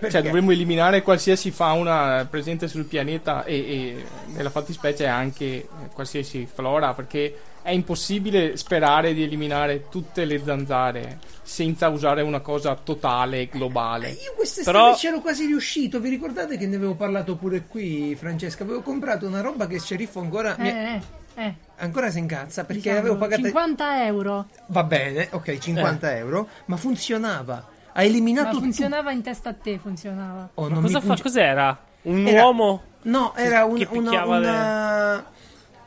[0.00, 0.10] Perché?
[0.16, 6.48] Cioè, dovremmo eliminare qualsiasi fauna presente sul pianeta e, e nella fattispecie anche eh, qualsiasi
[6.52, 13.48] flora, perché è impossibile sperare di eliminare tutte le zanzare senza usare una cosa totale,
[13.48, 14.08] globale.
[14.10, 16.00] Io quest'estate Però- c'ero quasi riuscito.
[16.00, 18.62] Vi ricordate che ne avevo parlato pure qui, Francesca?
[18.64, 21.00] Avevo comprato una roba che il sceriffo ancora, mi- Eh, eh,
[21.46, 21.54] eh.
[21.76, 23.42] ancora si incazza perché diciamo, avevo pagato.
[23.42, 24.46] 50 euro.
[24.66, 27.68] Va bene, ok, 50 euro, ma funzionava.
[27.92, 30.50] Ha eliminato Ma funzionava in testa a te, funzionava.
[30.54, 31.16] Oh, cosa mi fa?
[31.20, 31.78] Cos'era?
[32.02, 32.82] Un Era- uomo?
[33.02, 35.24] No, era un, che una, una-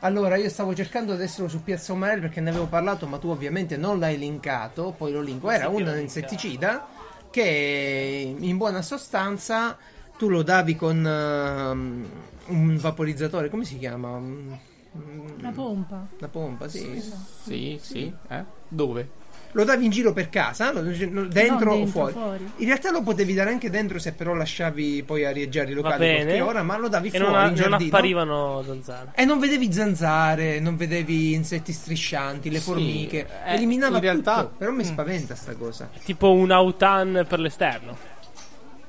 [0.00, 3.76] Allora, io stavo cercando adesso su Piazza Umarell perché ne avevo parlato, ma tu ovviamente
[3.76, 5.50] non l'hai linkato, poi lo linko.
[5.50, 6.86] Era un insetticida
[7.30, 9.76] che in buona sostanza
[10.16, 12.08] tu lo davi con ehm,
[12.46, 14.20] un vaporizzatore, come si chiama?
[14.94, 16.06] Un- La pompa.
[16.18, 17.02] Una pompa, sì.
[17.42, 18.44] Sì, sì, eh?
[18.68, 19.22] Dove?
[19.52, 22.12] Lo davi in giro per casa, dentro, No, o dentro, fuori.
[22.12, 22.50] fuori.
[22.56, 26.40] In realtà lo potevi dare anche dentro se però lasciavi poi arieggiare i locali qualche
[26.40, 29.10] ora, ma lo davi E fuori non, non apparivano zanzare.
[29.14, 33.28] E non vedevi zanzare, non vedevi insetti striscianti, le Sì, formiche.
[33.44, 34.54] eh, Eliminava in realtà- tutto.
[34.58, 34.86] Però mi Mm.
[34.86, 35.88] spaventa sta cosa.
[36.04, 37.96] Tipo un autan per l'esterno.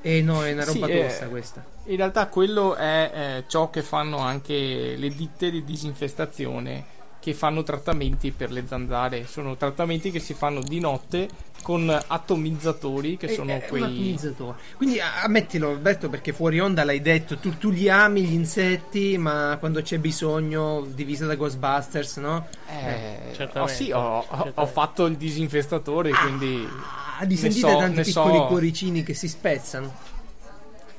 [0.07, 1.65] E no, è una roba Sì, eh, tosta questa.
[1.85, 7.63] In realtà quello è eh, ciò che fanno anche le ditte di disinfestazione che fanno
[7.63, 9.25] trattamenti per le zanzare.
[9.25, 11.27] Sono trattamenti che si fanno di notte
[11.63, 13.81] con atomizzatori che È- sono un quei...
[13.81, 14.57] atomizzatore.
[14.77, 19.57] Quindi ammettilo Alberto perché fuori onda l'hai detto, tu, tu li ami gli insetti, ma
[19.59, 22.45] quando c'è bisogno, divisa da Ghostbusters, no?
[22.69, 24.59] Eh, Certamente, oh sì, ho, ho- certamente.
[24.61, 26.63] ho fatto il disinfestatore, quindi...
[26.71, 29.93] Ah, di Ne sentite so- tanti piccoli so- cuoricini che si spezzano.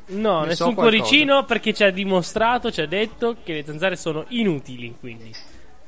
[0.09, 3.97] No, Ne nessun so cuoricino perché ci ha dimostrato, ci ha detto che le zanzare
[3.97, 4.95] sono inutili.
[4.99, 5.33] Quindi,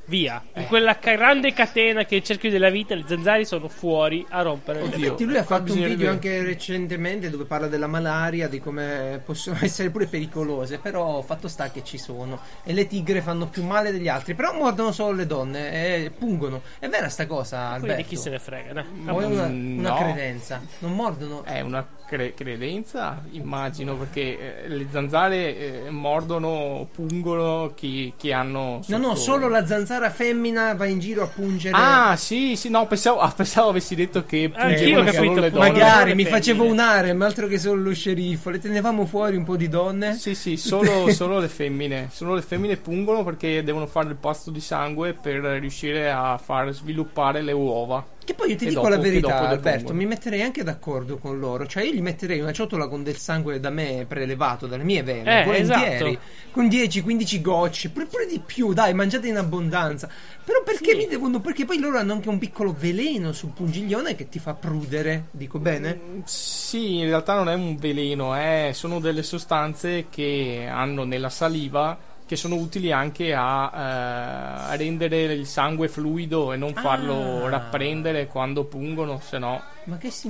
[0.09, 0.43] via.
[0.55, 0.65] In Eh.
[0.65, 4.41] quella ca- grande catena che è il cerchio della vita, le zanzare sono fuori a
[4.41, 4.97] rompere le Oddio.
[5.03, 9.57] Infatti lui ha fatto un video anche recentemente dove parla della malaria, di come possono
[9.61, 12.39] essere pure pericolose, però fatto sta che ci sono.
[12.63, 15.71] E le tigre fanno più male degli altri, però mordono solo le donne
[16.03, 16.61] e pungono.
[16.79, 18.09] È vera sta cosa, Quindi Alberto?
[18.09, 18.85] chi se ne frega, dai.
[19.07, 19.95] O è una, Mm, una no.
[19.97, 20.61] credenza?
[20.79, 21.43] Non mordono?
[21.43, 28.79] È una cre- credenza, immagino, perché eh, le zanzare eh, mordono, pungono chi, chi hanno...
[28.87, 31.75] No, no, sotto- solo la zanzara femmina va in giro a pungere.
[31.75, 35.69] Ah, sì, sì, no, pensavo, ah, pensavo avessi detto che pungevano solo capito, le donne.
[35.71, 38.49] Magari mi facevo un harem, altro che solo lo sceriffo.
[38.49, 40.15] Le tenevamo fuori un po' di donne.
[40.15, 42.07] Sì, sì, solo, solo le femmine.
[42.11, 46.71] Solo le femmine pungono perché devono fare il pasto di sangue per riuscire a far
[46.71, 48.05] sviluppare le uova.
[48.29, 51.39] Che poi io ti E dico dopo- la verità, Alberto, mi metterei anche d'accordo con
[51.39, 51.65] loro.
[51.65, 55.41] Cioè, io gli metterei una ciotola con del sangue da me prelevato dalle mie vene,
[55.41, 56.25] Eh, volentieri, esatto.
[56.51, 60.07] con 10-15 gocce, pure, pure di più, dai, mangiate in abbondanza.
[60.45, 60.97] Però perché Sì.
[60.97, 61.39] mi devono?
[61.41, 65.57] Perché poi loro hanno anche un piccolo veleno sul pungiglione che ti fa prudere, dico
[65.57, 65.99] bene?
[66.25, 71.97] Sì, in realtà non è un veleno, eh, sono delle sostanze che hanno nella saliva
[72.29, 77.49] che sono utili anche a, eh, a rendere il sangue fluido e non farlo Ah.
[77.49, 79.59] rapprendere quando pungono, se no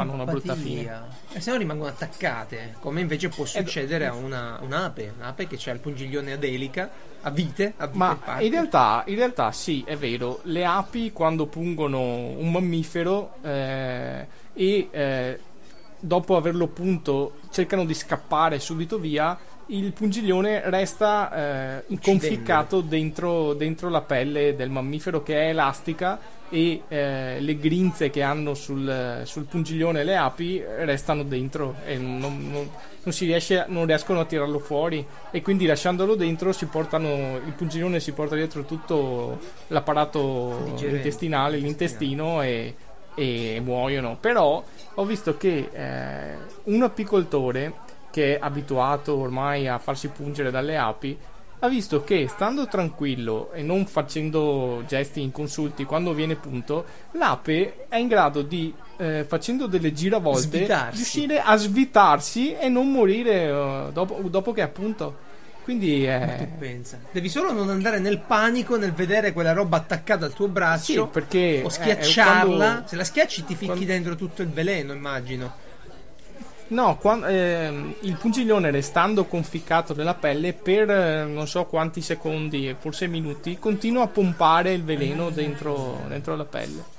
[0.06, 1.08] Fanno una brutta simpatia.
[1.34, 5.74] E se no rimangono attaccate, come invece può succedere a una, un'ape, un'ape che ha
[5.74, 9.98] il pungiglione ad elica, a vite, a vite Ma in realtà, in realtà sì, è
[9.98, 15.40] vero, le api quando pungono un mammifero eh, e eh,
[16.00, 19.38] dopo averlo punto cercano di scappare subito via,
[19.69, 26.82] il pungiglione resta eh, conficcato dentro, dentro la pelle del mammifero che è elastica e
[26.88, 32.69] eh, le grinze che hanno sul, sul pungiglione le api restano dentro e non, non,
[33.03, 37.53] non, si riesce, non riescono a tirarlo fuori e quindi lasciandolo dentro si portano, il
[37.55, 42.73] pungiglione si porta dietro tutto l'apparato intestinale, l'intestino e,
[43.13, 44.17] e muoiono.
[44.19, 44.63] Però
[44.95, 51.17] ho visto che eh, un apicoltore che è abituato ormai a farsi pungere dalle api
[51.62, 57.98] ha visto che stando tranquillo e non facendo gesti inconsulti quando viene punto, l'ape è
[57.98, 60.95] in grado di, eh, facendo delle giravolte, Svitarsi.
[60.95, 65.28] riuscire a svitarsi e non morire eh, dopo, dopo che è appunto.
[65.65, 66.48] Quindi Tu è...
[66.58, 66.98] pensa.
[67.12, 71.08] Devi solo non andare nel panico nel vedere quella roba attaccata al tuo Sì, braccio
[71.08, 72.56] perché o eh, schiacciarla.
[72.56, 75.67] quando- Se la schiacci ti ficchi quando- dentro tutto il veleno, immagino.
[76.69, 82.75] No, quan- ehm, il pungiglione restando conficcato nella pelle per eh, non so quanti secondi,
[82.77, 86.97] forse minuti, continua a pompare il veleno dentro, dentro la pelle.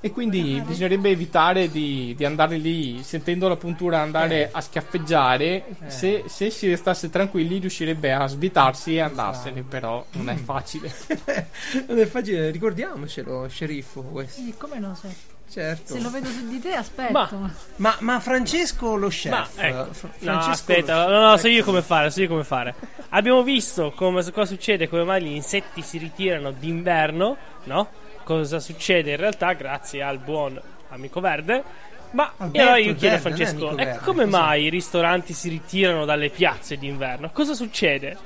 [0.00, 4.48] E quindi bisognerebbe evitare di, di andare lì, sentendo la puntura, andare Eh.
[4.52, 5.64] a schiaffeggiare.
[5.88, 10.90] Se, se si restasse tranquilli, riuscirebbe a sbitarsi e andarsene, però non è facile.
[11.86, 14.40] non è facile, ricordiamocelo, sceriffo questo.
[14.40, 15.08] Sì, come no, se,
[15.50, 15.94] Certo.
[15.94, 17.12] se lo vedo su di te, aspetto.
[17.12, 19.52] Ma- Ma, ma Francesco lo Ma chef.
[19.56, 22.74] ecco, Fra- no, aspetta, lo no, no, so io come fare, so io come fare.
[23.10, 27.88] Abbiamo visto come, cosa succede, come mai gli insetti si ritirano d'inverno, no?
[28.24, 31.64] Cosa succede in realtà grazie al buon amico verde.
[32.10, 34.30] Ma Alberto e allora io chiedo a Verde, è Francesco, ecco verde, come cos'è?
[34.30, 37.30] mai i ristoranti si ritirano dalle piazze d'inverno?
[37.32, 38.16] Cosa succede?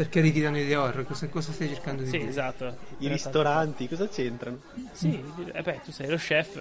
[0.00, 1.04] Perché ritirano i horror?
[1.04, 2.30] Cosa, cosa stai cercando di Sì, dire?
[2.30, 2.74] esatto.
[3.00, 4.60] I ristoranti, cosa c'entrano?
[4.92, 6.58] Sì, eh beh, tu sei lo chef.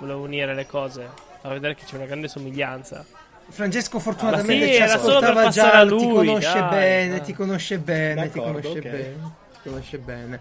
[0.00, 1.08] Volevo unire le cose,
[1.42, 3.06] far vedere che c'è una grande somiglianza.
[3.50, 7.16] Francesco fortunatamente sì, ci era solo per ascoltava già, a ti lui, conosce dai, bene,
[7.18, 7.24] dai.
[7.26, 8.80] ti conosce bene, ti conosce ok.
[8.80, 10.40] bene, ti conosce bene.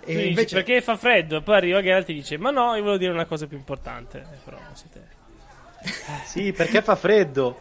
[0.00, 1.42] E dici, invece perché fa freddo?
[1.42, 4.20] Poi arriva Geralt e dice: Ma no, io volevo dire una cosa più importante.
[4.20, 5.06] Eh, però non siete.
[6.24, 7.58] Sì, perché fa freddo.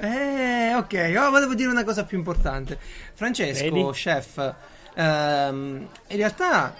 [0.00, 2.78] Eh, ok, oh, volevo dire una cosa più importante.
[3.14, 3.90] Francesco, Vedi?
[3.92, 4.54] chef,
[4.94, 6.74] ehm, in realtà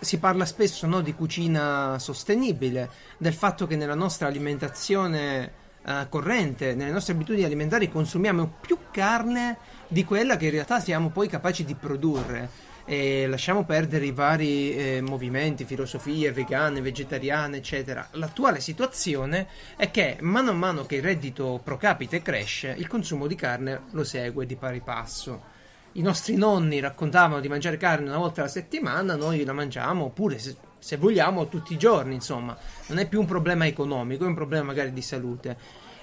[0.00, 5.52] si parla spesso no, di cucina sostenibile, del fatto che nella nostra alimentazione
[5.84, 9.56] eh, corrente, nelle nostre abitudini alimentari consumiamo più carne
[9.88, 12.66] di quella che in realtà siamo poi capaci di produrre.
[12.90, 18.08] E lasciamo perdere i vari eh, movimenti, filosofie vegane, vegetariane, eccetera.
[18.12, 19.46] L'attuale situazione
[19.76, 23.82] è che mano a mano che il reddito pro capite cresce, il consumo di carne
[23.90, 25.56] lo segue di pari passo.
[25.92, 30.38] I nostri nonni raccontavano di mangiare carne una volta alla settimana, noi la mangiamo, oppure
[30.38, 32.56] se, se vogliamo tutti i giorni, insomma.
[32.86, 35.58] Non è più un problema economico, è un problema magari di salute.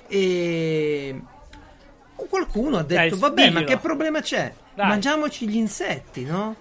[0.07, 1.19] E
[2.29, 4.53] qualcuno ha detto, Dai, vabbè, ma diglielo." che problema c'è?
[4.75, 4.87] Dai.
[4.87, 6.57] Mangiamoci gli insetti, no?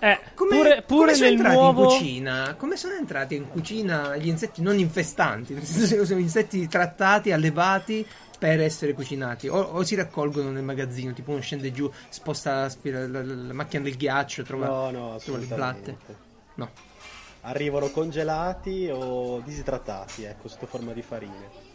[0.00, 1.82] Eh, Come, pure, pure come sono nel entrati nuovo.
[1.82, 2.54] in cucina?
[2.56, 5.54] Come sono entrati in cucina gli insetti non infestanti?
[5.54, 8.06] Nel senso che sono insetti trattati, allevati
[8.38, 12.68] per essere cucinati o, o si raccolgono nel magazzino, tipo uno scende giù, sposta la,
[12.68, 15.96] spira- la- la- la macchina del ghiaccio, trova, No, no, trova le blatte.
[15.98, 16.16] assolutamente.
[16.54, 16.70] No.
[17.42, 21.66] Arrivano congelati o disidratati, ecco, sotto forma di farine.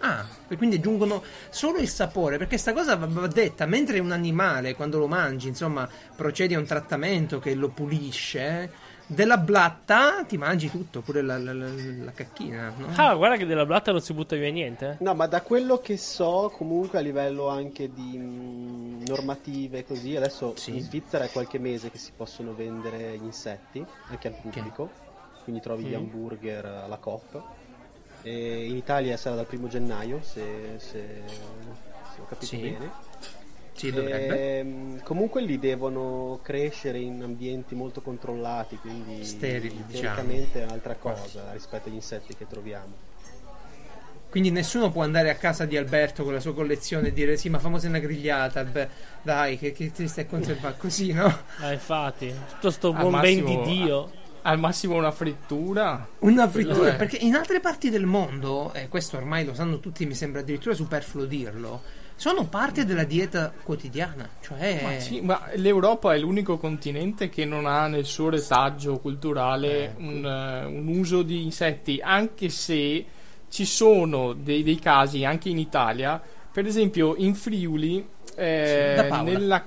[0.00, 4.74] Ah, e quindi aggiungono solo il sapore, perché sta cosa va, detta, mentre un animale
[4.74, 8.70] quando lo mangi, insomma, procedi a un trattamento che lo pulisce,
[9.10, 11.66] della blatta ti mangi tutto, pure la, la- la-
[12.04, 12.88] la cacchina, no?
[12.94, 14.98] Ah, guarda che della blatta non si butta via niente.
[15.00, 15.02] eh.
[15.04, 20.52] No, ma da quello che so, comunque a livello anche di mh, normative così, adesso
[20.56, 20.76] Sì.
[20.76, 24.90] in Svizzera è qualche mese che si possono vendere gli insetti anche al pubblico,
[25.42, 25.94] quindi trovi gli Mm.
[25.96, 27.42] hamburger alla COP.
[28.22, 32.58] E in Italia sarà dal primo gennaio, se, se- se ho capito Sì.
[32.58, 32.90] bene.
[33.72, 34.58] Sì, dovrebbe.
[34.58, 40.14] Ehm, comunque li devono crescere in ambienti molto controllati, quindi Sterili, diciamo.
[40.14, 43.06] teoricamente è un'altra cosa rispetto agli insetti che troviamo.
[44.30, 47.48] Quindi nessuno può andare a casa di Alberto con la sua collezione e dire sì,
[47.48, 48.90] ma famosa una grigliata, Albe-
[49.22, 51.34] dai, che, che ti stai a conservare così, no?
[51.60, 54.10] Ah, infatti, tutto sto buon ben di Dio.
[54.42, 56.06] Al massimo una frittura.
[56.20, 60.14] Una frittura, perché in altre parti del mondo, e questo ormai lo sanno tutti, mi
[60.14, 61.82] sembra addirittura superfluo dirlo,
[62.18, 64.80] sono parte della dieta quotidiana, cioè...
[64.82, 70.24] Ma, sì, ma l'Europa è l'unico continente che non ha nel suo retaggio culturale un,
[70.24, 73.04] eh, un uso di insetti, anche se
[73.48, 76.20] ci sono dei, dei casi anche in Italia,
[76.50, 79.64] per esempio in Friuli, eh, nella...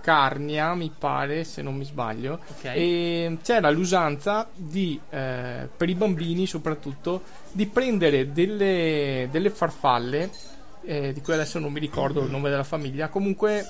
[0.00, 2.40] Carnia, mi pare, se non mi sbaglio.
[2.56, 2.64] Ok.
[2.74, 10.30] E c'era l'usanza di, eh, per i bambini soprattutto, di prendere delle, delle farfalle,
[10.82, 13.66] eh, di cui adesso non mi ricordo il nome della famiglia, comunque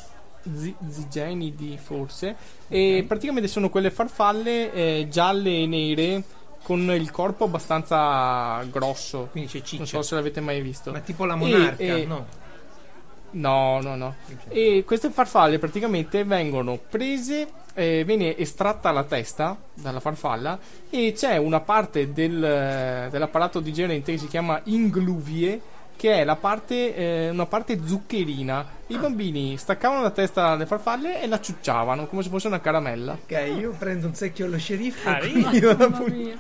[0.55, 2.37] zi- zigenidi forse,
[2.69, 6.23] e praticamente sono quelle farfalle eh, gialle e nere
[6.63, 9.29] con il corpo abbastanza grosso.
[9.31, 9.85] Quindi c'è Non ciccia.
[9.87, 10.93] so se l'avete mai visto.
[10.93, 12.27] Ma tipo la monarca, E- e- no?
[13.33, 14.15] No, no, no.
[14.49, 20.59] E queste farfalle praticamente vengono prese, eh, viene estratta la testa dalla farfalla
[20.91, 25.61] e c'è una parte del- dell'apparato digerente che si chiama ingluvie
[25.97, 28.67] che è la parte, eh, una parte zuccherina.
[28.87, 33.19] I bambini staccavano la testa dalle farfalle e la ciucciavano come se fosse una caramella.
[33.23, 35.49] Ok, io prendo un secchio allo sceriffo Ah, e rima.
[35.51, 36.39] quindi vado a Mamma pul- mia.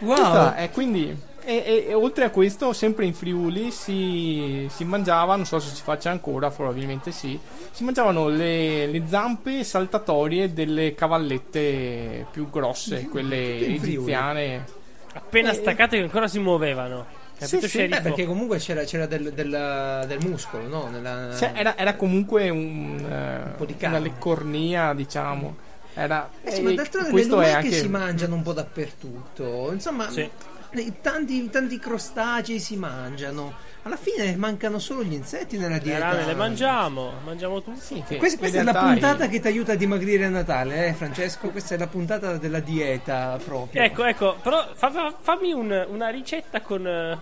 [0.00, 0.14] Wow!
[0.16, 1.16] Questa è quindi.
[1.48, 5.74] E, e- e oltre a questo, sempre in Friuli si, si mangiava, non so se
[5.74, 13.08] si faccia ancora, probabilmente sì, si mangiavano le, le zampe saltatorie delle cavallette più grosse,
[13.08, 14.66] quelle egiziane.
[15.14, 17.06] Appena Eh, staccate che ancora si muovevano.
[17.38, 17.86] Capito, Sì, sì?
[17.86, 20.88] Beh, perché comunque c'era, c'era del, del- del muscolo, no?
[20.90, 21.34] Nella...
[21.34, 24.00] Cioè, era, era comunque un, eh, po' di una carne.
[24.00, 25.56] leccornia, diciamo.
[25.94, 28.52] Era, Eh sì, ma e d'altronde le questo è lumache anche si mangiano un po'
[28.52, 29.70] dappertutto.
[29.72, 30.28] Insomma, Sì.
[30.70, 33.66] Eh, tanti, tanti crostacei si mangiano.
[33.82, 36.10] Alla fine mancano solo gli insetti nella Le dieta.
[36.10, 37.80] rane le mangiamo, mangiamo tutti.
[37.80, 40.92] Sì, che Questa, questa è la puntata che ti aiuta a dimagrire a Natale, eh,
[40.92, 41.48] Francesco?
[41.50, 43.82] Questa è la puntata della dieta proprio.
[43.82, 47.18] Ecco, ecco, però fa- fa- fammi un- una ricetta con, eh,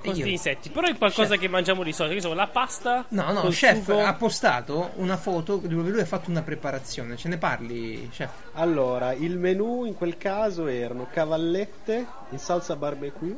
[0.00, 0.70] con questi insetti.
[0.70, 1.40] Però è qualcosa Chef.
[1.40, 2.14] che mangiamo di solito.
[2.14, 3.04] Che so, la pasta.
[3.08, 4.04] No, no, chef sugo.
[4.04, 7.16] ha postato una foto dove lui ha fatto una preparazione.
[7.16, 8.30] Ce ne parli, chef?
[8.54, 13.36] Allora, il menù in quel caso erano cavallette in salsa barbecue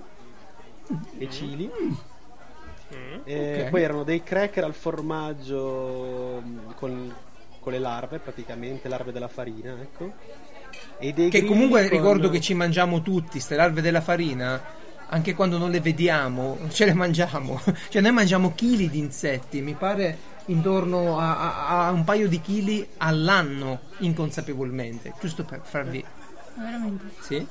[1.18, 1.70] e chili.
[1.82, 1.92] Mm.
[3.24, 3.70] E Ok.
[3.70, 7.14] Poi erano dei cracker al formaggio mh, con,
[7.60, 10.12] con le larve, praticamente, larve della farina, ecco.
[10.98, 14.60] E dei Che comunque con- ricordo che ci mangiamo tutti, ste larve della farina,
[15.12, 17.60] anche quando non le vediamo, ce le mangiamo.
[17.88, 22.40] Cioè noi mangiamo chili di insetti, mi pare intorno a, a- a un paio di
[22.40, 26.02] chili all'anno, inconsapevolmente, giusto per farvi...
[26.54, 27.04] Veramente.
[27.20, 27.46] Sì?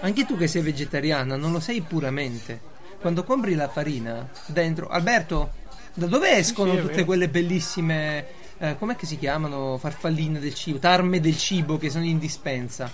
[0.00, 2.60] Anche tu che sei vegetariana, non lo sei puramente.
[3.00, 4.88] Quando compri la farina, dentro...
[4.88, 5.52] Alberto,
[5.94, 8.40] da dove escono tutte quelle bellissime...
[8.58, 9.76] Eh, com'è che si chiamano?
[9.76, 12.88] Farfalline del cibo, tarme del cibo che sono in dispensa.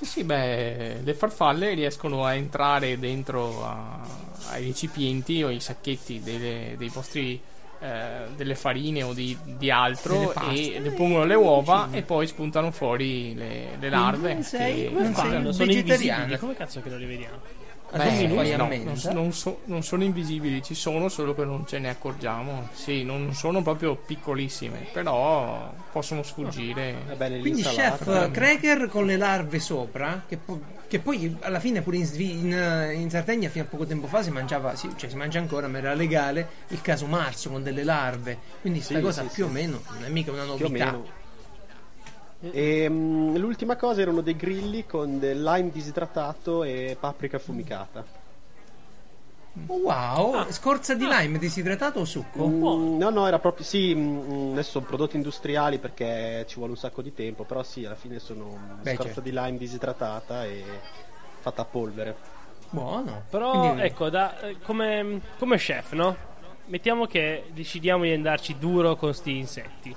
[0.00, 4.00] Sì, sì, beh, le farfalle riescono a entrare dentro a-
[4.48, 7.38] ai recipienti o ai sacchetti delle- dei vostri
[7.82, 13.34] eh, delle farine o di, di altro e depongono le uova e poi spuntano fuori
[13.34, 14.32] le, le larve.
[14.34, 15.52] non sei- che- non Come sei fanno?
[15.52, 16.38] Sono invisibili.
[16.38, 17.36] Come cazzo che non li vediamo?
[17.92, 21.34] Beh, tu mi fai a no, non, non so- non sono invisibili, ci sono solo
[21.34, 22.68] che non ce ne accorgiamo.
[22.72, 26.94] Sì, non sono proprio piccolissime, però possono sfuggire.
[27.08, 31.96] Vabbè, Quindi chef, cracker con le larve sopra, che, po- che poi alla fine pure
[31.96, 35.40] in, in, in Sardegna fino a poco tempo fa si mangiava, si- cioè si mangia
[35.40, 38.38] ancora, ma era legale il caso marzo con delle larve.
[38.60, 39.50] Quindi sta Sì, cosa sì, più sì.
[39.50, 41.18] o meno non è mica una più o novità.
[42.40, 48.18] E, mm, l'ultima cosa erano dei grilli con del lime disidratato e paprika affumicata.
[49.66, 52.46] Oh, wow, scorza di lime disidratato o succo?
[52.46, 53.64] Mm, no, no, era proprio.
[53.64, 57.44] Sì, mm, adesso sono prodotti industriali perché ci vuole un sacco di tempo.
[57.44, 59.20] Però sì, alla fine sono Beh, scorza certo.
[59.20, 60.64] di lime disidratata e
[61.40, 62.16] fatta a polvere.
[62.70, 63.24] Buono.
[63.28, 66.16] Però, Quindi- ecco, da, eh, come, come chef, no?
[66.66, 69.96] Mettiamo che decidiamo di andarci duro con sti insetti.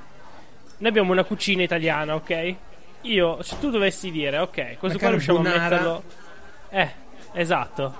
[0.83, 2.55] Noi abbiamo una cucina italiana, ok?
[3.03, 6.03] Io, se tu dovessi dire, ok, questo qua riusciamo a metterlo.
[6.67, 6.91] Eh,
[7.31, 7.95] esatto.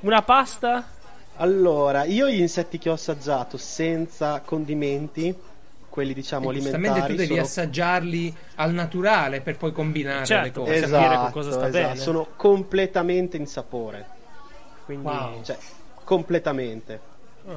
[0.00, 0.88] Una pasta?
[1.36, 5.32] Allora, io gli insetti che ho assaggiato senza condimenti,
[5.88, 10.26] quelli diciamo E giustamente alimentari, tu devi sono assaggiarli al naturale per poi combinare le
[10.26, 10.60] Certo.
[10.62, 10.74] cose.
[10.74, 11.02] Esatto.
[11.04, 11.96] capire con cosa sta esatto, bene.
[12.00, 14.04] sono completamente in sapore.
[14.84, 15.06] Quindi.
[15.06, 15.42] Wow.
[15.44, 15.56] Cioè,
[16.02, 17.00] completamente.
[17.46, 17.56] Ah.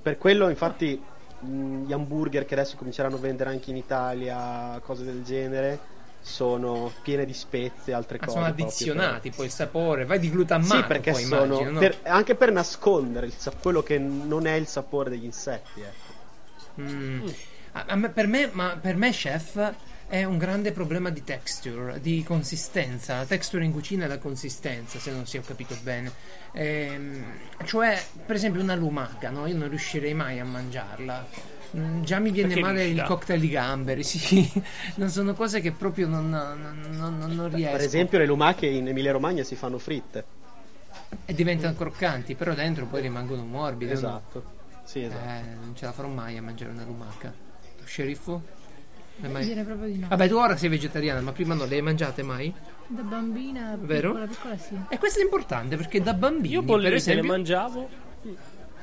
[0.00, 1.15] Per quello, infatti, mh,
[1.46, 5.78] gli hamburger che adesso cominceranno a vendere anche in Italia, cose del genere,
[6.20, 8.36] sono piene di spezie e altre Ma cose.
[8.38, 11.78] sono addizionati poi il sapore, vai di glutammato Sì, perché poi sono immagino, no?
[11.78, 15.80] per- anche per nascondere il quello che non è il sapore degli insetti.
[15.80, 16.14] Ecco.
[16.80, 17.26] Mm.
[17.72, 19.74] A- a me- per, me, ma per me, chef,
[20.08, 23.16] è un grande problema di texture, di consistenza.
[23.16, 26.12] La texture in cucina è la consistenza, se non si ho capito bene.
[26.52, 27.24] Ehm,
[27.64, 29.46] cioè, per esempio, una lumaca, no?
[29.46, 31.26] Io non riuscirei mai a mangiarla.
[31.76, 34.48] Mm, Già mi viene Perché male il cocktail di gamberi, sì.
[34.94, 37.72] non sono cose che proprio non, non, non- non- riesco.
[37.76, 40.24] Per esempio, le lumache in Emilia Romagna si fanno fritte.
[41.24, 43.92] E diventano croccanti, però dentro poi rimangono morbide.
[43.92, 43.98] no?
[43.98, 44.44] Esatto.
[44.84, 45.28] Sì, esatto.
[45.28, 47.32] Eh, non ce la farò mai a mangiare una lumaca.
[47.84, 48.54] Sceriffo?
[49.18, 50.08] Mai- Direi proprio di no.
[50.08, 52.52] Vabbè, tu ora sei vegetariana, ma prima non le hai mangiate mai?
[52.86, 54.10] Da bambina, Vero?
[54.10, 54.78] piccola, piccola sì.
[54.88, 57.88] E questo è importante perché da bambini, Io per bollette le esempio, mangiavo.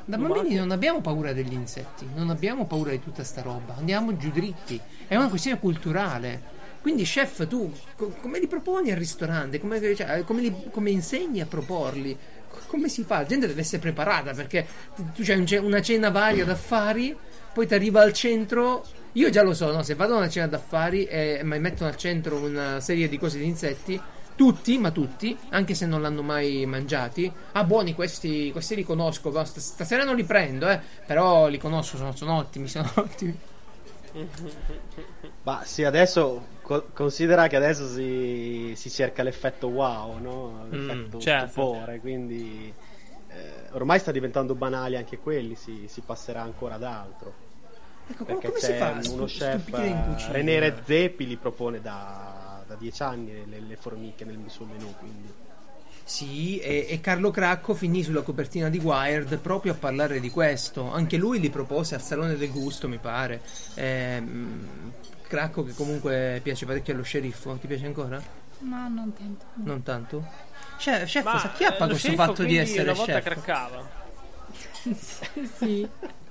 [0.05, 4.17] da bambini non abbiamo paura degli insetti, non abbiamo paura di tutta sta roba, andiamo
[4.17, 4.79] giù dritti.
[5.07, 6.51] È una questione culturale.
[6.81, 9.57] Quindi, chef, tu co- come li proponi al ristorante?
[9.59, 12.17] Come, cioè, come li- come insegni a proporli?
[12.49, 13.19] Co- Come si fa?
[13.19, 14.67] La gente deve essere preparata perché
[15.15, 17.15] tu c'hai un ce- una cena varia d'affari,
[17.53, 18.83] poi ti arriva al centro.
[19.13, 19.83] Io già lo so, no?
[19.83, 23.37] se vado a una cena d'affari e mi mettono al centro una serie di cose
[23.37, 24.01] di insetti,
[24.35, 27.31] tutti, ma tutti, anche se non l'hanno mai mangiati.
[27.51, 29.31] Ah, buoni questi, questi li conosco.
[29.43, 30.79] stasera non li prendo, eh.
[31.05, 33.37] Però li conosco, sono, sono ottimi, sono ottimi.
[35.43, 40.65] Ma sì, adesso co- considera che adesso si, si cerca l'effetto wow, no?
[40.71, 41.49] L'effetto certo.
[41.49, 42.73] stupore, quindi
[43.27, 47.42] eh, ormai sta diventando banale anche quelli, si, si passerà ancora ad altro.
[48.07, 48.87] Ecco, come, Perché come si fa?
[48.87, 50.31] a uno stu- chef, stupire in cucina?
[50.33, 55.31] René Redzepi li propone da, da dieci anni le, le formiche nel suo menù, quindi...
[56.05, 60.91] Sì, e, e Carlo Cracco finì sulla copertina di Wired proprio a parlare di questo.
[60.91, 63.41] Anche lui li propose al Salone del Gusto, mi pare.
[63.75, 64.91] Ehm,
[65.25, 67.53] Cracco che comunque piace parecchio allo sceriffo.
[67.55, 68.21] Ti piace ancora?
[68.59, 69.45] Ma non tanto.
[69.55, 70.27] Non tanto?
[70.77, 73.23] Chef, chef Ma si acchiappa eh, questo sceriffo, fatto di essere una volta chef.
[73.23, 73.89] craccava.
[75.57, 75.87] sì.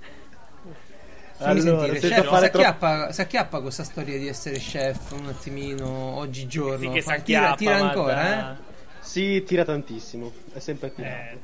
[1.43, 5.89] Fammi Allora, sentire, chef, si, acchiappa, si acchiappa questa storia di essere chef un attimino
[6.19, 6.79] oggigiorno.
[6.79, 8.57] Sì, che Fa- si tira, acchiappa, tira ancora, da- eh?
[9.01, 11.03] Sì, tira tantissimo, è sempre più.
[11.05, 11.39] Eh,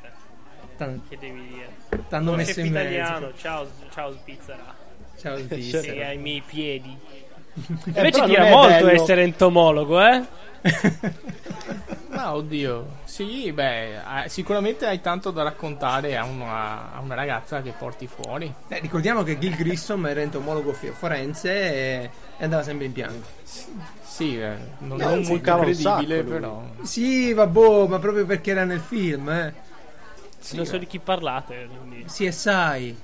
[0.77, 2.03] T'han- che devi dire?
[2.09, 3.39] T'hanno Un messo in italiano, mezzo.
[3.39, 4.77] ciao, ciao Svizzera.
[5.21, 6.07] Ciao, Sei Svizzera.
[6.07, 6.97] ai miei piedi.
[7.55, 10.23] Eh, Invece tira molto bello- essere entomologo, eh?
[12.19, 17.63] Ma oddio, sì, beh, eh, sicuramente hai tanto da raccontare a una, a una ragazza
[17.63, 18.53] che porti fuori.
[18.67, 23.25] Eh, ricordiamo che Gil Grissom era entomologo forense e, e andava sempre in pianto.
[24.03, 26.65] Sì, eh, non, No, non molto credibile, però.
[26.83, 29.55] Sì, vabbè, ma proprio perché era nel film, eh.
[30.55, 31.69] non so di chi parlate.
[31.69, 32.05] Quindi...
[32.05, 32.99] CSI.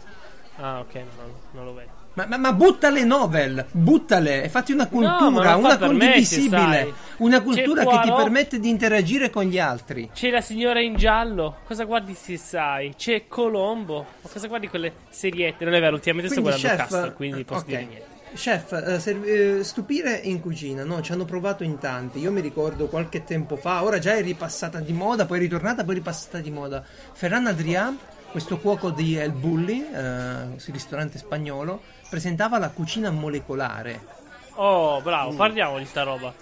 [0.56, 1.93] Ah, ok, no, non lo vedo.
[2.14, 5.78] Ma, ma, ma butta le novel, buttale e fatti una No, cultura, fa una me,
[5.78, 6.94] condivisibile, CSI.
[7.18, 8.22] una cultura C'è che ti Poirot.
[8.22, 10.10] permette di interagire con gli altri.
[10.14, 11.56] C'è la signora in giallo.
[11.66, 12.94] Cosa guardi se sai?
[12.96, 14.06] C'è Colombo.
[14.22, 15.64] Ma cosa guardi quelle seriette?
[15.64, 17.66] Non è vero, ultimamente sto Quindi, guardando chef, Castle, quindi posso ok.
[17.66, 18.12] dire niente.
[18.36, 21.00] Chef, eh, serv- eh, stupire in cucina, no?
[21.00, 22.20] Ci hanno provato in tanti.
[22.20, 25.82] Io mi ricordo qualche tempo fa, ora già è ripassata di moda, poi è ritornata,
[25.84, 26.84] poi è ripassata di moda.
[27.12, 27.94] Ferran Adrià,
[28.32, 31.80] questo cuoco di El Bulli, eh, il ristorante spagnolo,
[32.14, 34.00] presentava la cucina molecolare.
[34.54, 35.36] Oh, bravo, Mm.
[35.36, 36.32] parliamo di sta roba.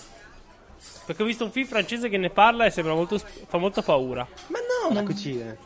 [1.06, 4.26] Perché ho visto un film francese che ne parla e sembra molto, fa molta paura.
[4.48, 5.56] Ma no, La non- cucina.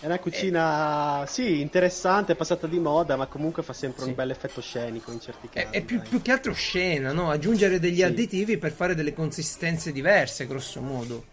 [0.00, 4.08] È una cucina, sì, interessante, passata di moda, ma comunque fa sempre Sì.
[4.08, 5.76] un bel effetto scenico in certi È, casi.
[5.76, 6.08] è più, dai.
[6.08, 7.28] più che altro scena, no?
[7.30, 8.02] Aggiungere degli Sì.
[8.04, 11.24] additivi per fare delle consistenze diverse, grosso modo.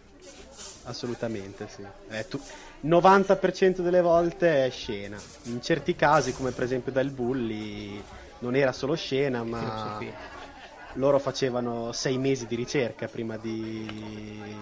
[0.84, 1.84] Assolutamente, sì.
[2.10, 2.40] È tu-
[2.84, 5.18] 90% delle volte è scena.
[5.44, 8.02] In certi casi, come per esempio dal Bulli,
[8.40, 10.14] non era solo scena, ma Filosofia.
[10.94, 13.86] loro facevano sei mesi di ricerca prima di,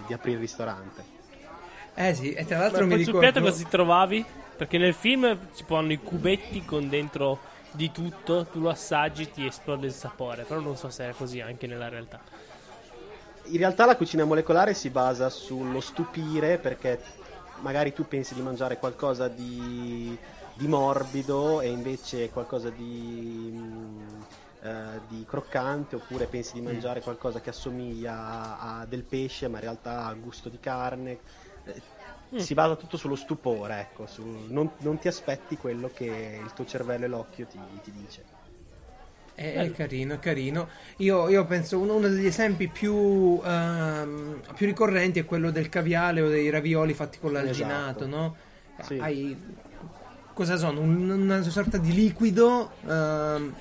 [0.06, 1.16] di aprire il ristorante.
[1.94, 3.32] Eh sì, e tra Ma l'altro mi poi sul ricordo...
[3.32, 4.26] piatto cosa ti trovavi?
[4.56, 7.40] Perché nel film ci pongono i cubetti con dentro
[7.72, 11.40] di tutto, tu lo assaggi ti esplode il sapore, però non so se è così
[11.42, 12.20] anche nella realtà.
[13.50, 17.00] In realtà la cucina molecolare si basa sullo stupire perché
[17.60, 20.20] magari tu pensi di mangiare qualcosa di,
[20.52, 24.22] di morbido e invece qualcosa di, mm,
[24.62, 29.64] eh, di croccante oppure pensi di mangiare qualcosa che assomiglia a, del pesce ma in
[29.64, 31.22] realtà ha gusto di carne.
[31.64, 31.84] Eh,
[32.36, 36.66] Si basa tutto sullo stupore, ecco, su- non, non ti aspetti quello che il tuo
[36.66, 38.26] cervello e l'occhio ti, ti dice.
[39.38, 40.68] È, è carino, è carino.
[40.98, 46.22] Io, io penso uno, uno degli esempi più, ehm, più ricorrenti è quello del caviale
[46.22, 48.08] o dei ravioli fatti con l'alginato, Esatto.
[48.08, 48.36] no?
[48.82, 48.98] Sì.
[48.98, 49.38] Hai,
[50.34, 50.80] cosa sono?
[50.82, 53.54] Un- una sorta di liquido ehm,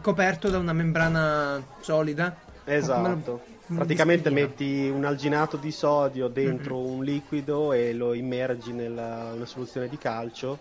[0.00, 2.32] coperto da una membrana solida?
[2.66, 3.42] Esatto.
[3.66, 6.92] Praticamente metti un alginato di sodio dentro Mhm.
[6.98, 10.58] un liquido e lo immergi nella una soluzione di calcio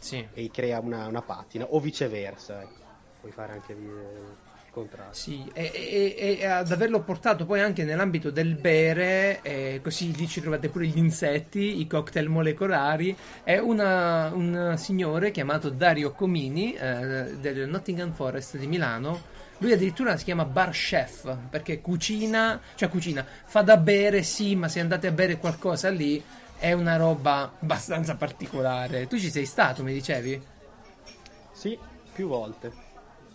[0.00, 0.26] Sì.
[0.34, 2.60] e crea una, una patina, o viceversa.
[2.60, 2.83] ecco.
[3.24, 4.36] Puoi fare anche il
[4.70, 5.14] contrario.
[5.14, 10.14] Sì, e, e- e- e ad averlo portato poi anche nell'ambito del bere, eh, così
[10.14, 16.12] lì ci trovate pure gli insetti, i cocktail molecolari, è una- un signore chiamato Dario
[16.12, 19.22] Comini eh, del Nottingham Forest di Milano.
[19.56, 24.68] Lui addirittura si chiama bar chef perché cucina, cioè cucina, fa da bere, sì, ma
[24.68, 26.22] se andate a bere qualcosa lì
[26.58, 29.06] è una roba abbastanza particolare.
[29.06, 30.42] Tu ci sei stato, mi dicevi?
[31.52, 31.78] Sì,
[32.12, 32.83] più volte.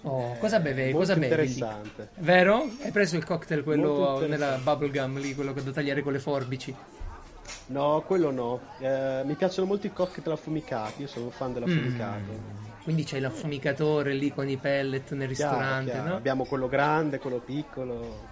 [0.03, 0.93] Oh, cosa bevevi?
[0.93, 1.35] Molto Cosa bevi?
[1.35, 1.51] lì?
[1.51, 2.09] interessante.
[2.19, 2.69] Vero?
[2.81, 6.73] Hai preso il cocktail quello nella bubblegum lì, quello che da tagliare con le forbici?
[7.67, 8.59] No, quello no.
[8.79, 12.67] Eh, mi piacciono molto i cocktail affumicati, io sono un fan dell'affumicato.
[12.83, 16.07] Quindi c'hai l'affumicatore lì con i pellet nel Chiaro, ristorante, chiaro.
[16.09, 16.15] no?
[16.15, 18.27] Abbiamo quello grande, quello piccolo.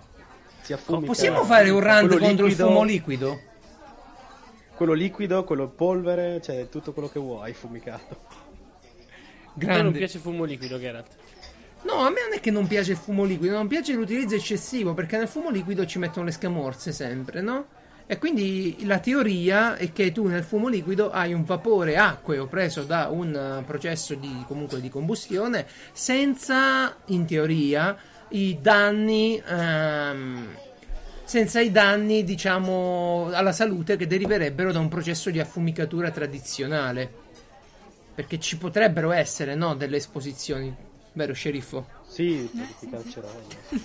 [0.61, 1.05] Si affumica.
[1.07, 3.39] Possiamo fare un run Quello contro liquido, il fumo liquido?
[4.73, 8.05] Quello liquido, quello polvere, cioè tutto quello che vuoi fumicato.
[8.09, 9.97] A me non Grande.
[9.97, 11.15] piace il fumo liquido, Geralt.
[11.83, 14.93] No, a me non è che non piace il fumo liquido, non piace l'utilizzo eccessivo
[14.93, 17.65] perché nel fumo liquido ci mettono le scamorze sempre, no?
[18.09, 22.83] E quindi la teoria è che tu nel fumo liquido hai un vapore acqueo preso
[22.83, 27.97] da un eh, processo di, comunque di combustione senza, in teoria,
[28.29, 30.47] i danni, ehm,
[31.25, 37.25] senza i danni, diciamo, alla salute che deriverebbero da un processo di affumicatura tradizionale.
[38.15, 40.73] Perché ci potrebbero essere, no, delle esposizioni,
[41.17, 41.87] vero sceriffo?
[42.07, 42.49] Sì,
[42.79, 43.83] ti calcerosi.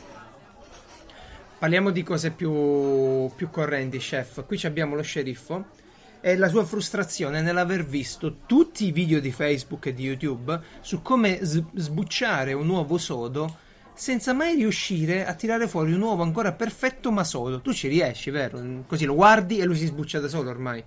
[1.59, 4.45] Parliamo di cose più, più correnti, chef.
[4.45, 5.81] Qui abbiamo lo sceriffo
[6.21, 11.03] e la sua frustrazione nell'aver visto tutti i video di Facebook e di YouTube su
[11.03, 13.59] come sbucciare un uovo sodo
[13.95, 17.61] senza mai riuscire a tirare fuori un uovo ancora perfetto ma sodo.
[17.61, 18.61] Tu ci riesci, vero?
[18.87, 20.85] Così lo guardi e lui si sbuccia da solo ormai.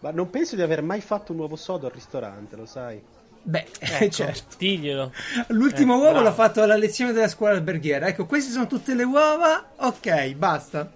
[0.00, 3.02] Ma non penso di aver mai fatto un uovo sodo al ristorante, lo sai?
[3.42, 4.56] Beh, Ecco, certo.
[4.58, 5.12] Diglielo.
[5.48, 6.24] L'ultimo Eh, uovo bravo.
[6.24, 8.06] l'ha fatto alla lezione della scuola alberghiera.
[8.06, 9.70] Ecco, queste sono tutte le uova.
[9.76, 10.92] Ok, basta.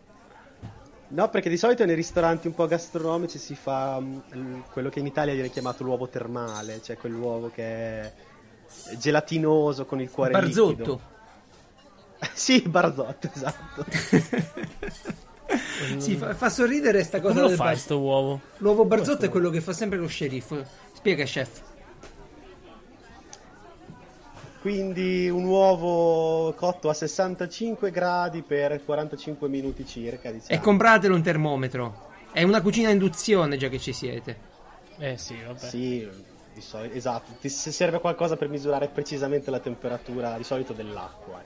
[1.09, 5.07] No, perché di solito nei ristoranti un po' gastronomici si fa mm, quello che in
[5.07, 7.62] Italia viene chiamato l'uovo termale, cioè quell'uovo che
[8.01, 8.12] è
[8.99, 10.70] gelatinoso con il cuore Barzotto.
[10.70, 11.01] liquido.
[12.32, 13.84] sì, barzotto, esatto.
[15.99, 18.40] Sì, fa, fa sorridere sta cosa Come lo del fai bar- sto uovo?
[18.57, 20.64] L'uovo barzotto è quello che fa sempre lo sceriffo.
[20.95, 21.61] Spiega, chef.
[24.65, 30.59] Quindi un uovo cotto a 65 gradi per 45 minuti circa, diciamo.
[30.59, 32.12] E compratelo un termometro.
[32.33, 34.39] È una cucina a induzione già che ci siete.
[34.97, 35.59] Eh sì, vabbè.
[35.59, 36.09] Sì,
[36.55, 37.33] di solito, esatto.
[37.39, 41.45] Ti se serve qualcosa per misurare precisamente la temperatura di solito dell'acqua,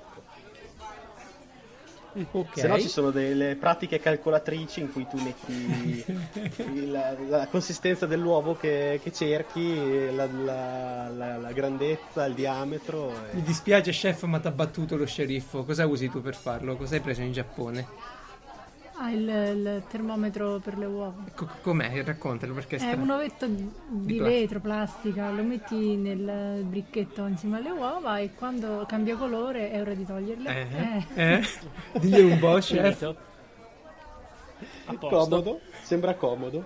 [2.21, 2.39] ecco.
[2.49, 2.59] Ok.
[2.59, 6.05] Se no ci sono delle pratiche calcolatrici in cui tu metti
[6.91, 13.12] la, la consistenza dell'uovo che, che cerchi, la, la- la- grandezza, il diametro.
[13.33, 13.43] Mi E...
[13.43, 15.64] dispiace, chef, ma ti ha battuto lo sceriffo.
[15.64, 16.77] Cosa usi tu per farlo?
[16.77, 17.87] Cosa hai preso in Giappone?
[19.01, 21.24] Ah, il, il termometro per le uova.
[21.34, 22.03] Co- com'è?
[22.03, 27.59] Raccontalo perché è È un ovetto di, di vetro, plastica, lo metti nel bricchetto insieme
[27.59, 30.51] alle uova e quando cambia colore è ora di toglierle.
[30.51, 31.05] Eh?
[31.14, 31.32] Eh.
[31.34, 31.46] Eh?
[32.01, 33.03] Digli un po', chef.
[34.86, 35.07] A posto.
[35.09, 35.61] Comodo?
[35.82, 36.64] Sembra comodo.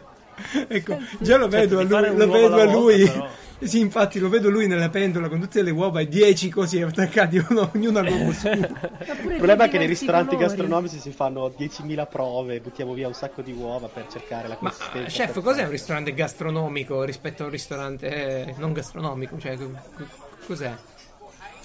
[0.68, 3.04] Ecco, già lo vedo, a di lui, fare un lo vedo a volta, lui.
[3.04, 3.28] però.
[3.72, 7.38] Sì, infatti lo vedo lui nella pentola con tutte le uova e 10 così attaccati,
[7.48, 8.50] uno, ognuno a uovo suo.
[8.50, 10.46] Oppure Il problema è che nei ristoranti colori.
[10.56, 14.68] gastronomici si fanno 10.000 prove, buttiamo via un sacco di uova per cercare la Ma
[14.70, 15.08] consistenza.
[15.08, 15.40] chef, perfetta.
[15.40, 19.38] cos'è un ristorante gastronomico rispetto a un ristorante eh, non gastronomico?
[19.38, 20.06] Cioè, co- co-
[20.46, 20.74] cos'è?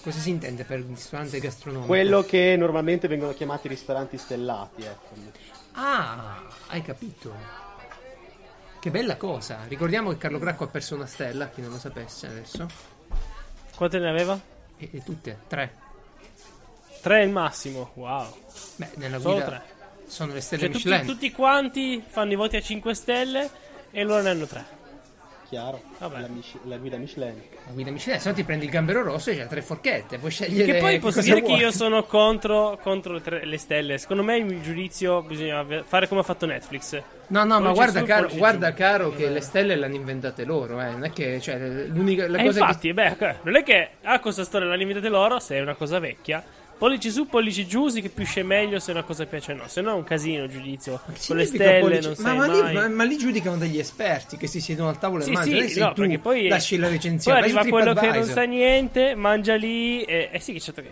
[0.04, 1.88] Cosa si intende per ristorante gastronomico?
[1.88, 5.16] Quello che normalmente vengono chiamati ristoranti stellati, ecco.
[5.74, 7.67] Ah, hai capito.
[8.88, 9.66] Che bella cosa.
[9.68, 12.66] Ricordiamo che Carlo Gracco ha perso una stella, chi non lo sapesse adesso.
[13.76, 14.40] Quante ne aveva?
[14.78, 15.76] E, e tutte, tre.
[17.02, 17.92] Tre è il massimo.
[17.96, 18.34] Wow.
[18.78, 19.62] Beh, nella Solo guida tre.
[20.08, 21.06] sono le stelle Cioè, tutti, Michelin.
[21.06, 23.50] tutti quanti fanno i voti a 5 stelle
[23.92, 24.66] e loro ne hanno tre.
[25.50, 25.82] Chiaro?
[26.00, 26.20] Vabbè.
[26.20, 27.42] La, Mich- la guida Michelin.
[27.68, 30.30] La guida Michelin, se no ti prendi il gambero rosso e c'hai tre forchette, puoi
[30.30, 31.56] scegliere Che poi posso dire vuoi.
[31.56, 33.98] che io sono contro, contro le, tre- le stelle.
[33.98, 37.02] Secondo me il giudizio bisogna fare come ha fatto Netflix.
[37.28, 39.30] No, no, ma Pollice guarda su, caro, guarda caro che Eh.
[39.30, 40.90] le stelle le hanno inventate loro, eh.
[40.92, 44.20] Non è che, cioè, l'unica la E cosa infatti, beh, ok, non è che a
[44.20, 46.44] questa storia l'hanno inventate loro se è una cosa vecchia.
[46.78, 49.68] Pollici su, pollici giù, si capisce meglio se una cosa piace o no.
[49.68, 51.02] Se no è un casino il giudizio.
[51.28, 52.68] Con le stelle pollice- non ma, sai ma, mai.
[52.68, 55.56] lì, ma, ma lì giudicano degli esperti che si siedono al tavolo Sì, e mangiano.
[55.56, 57.38] sì, non sei no, tu perché poi lasci la Poi recensione.
[57.40, 60.30] su arriva quello che non sa niente, mangia lì e...
[60.32, 60.90] Eh sì, che certo che...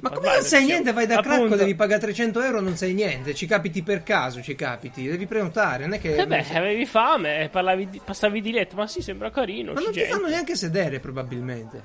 [0.00, 0.92] Ma come non sai niente?
[0.92, 1.38] Vai da Appunto.
[1.40, 3.34] cracco, devi pagare 300 euro, non sai niente.
[3.34, 5.06] Ci capiti per caso, ci capiti.
[5.08, 6.14] Devi prenotare, non è che.
[6.16, 9.72] Eh beh, avevi fame, e parlavi di- passavi di letto, ma sì, sembra carino.
[9.72, 10.14] ma non ti gente.
[10.14, 11.82] fanno neanche sedere, probabilmente.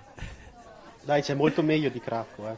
[1.03, 2.55] Dai, c'è molto meglio di Cracco, eh.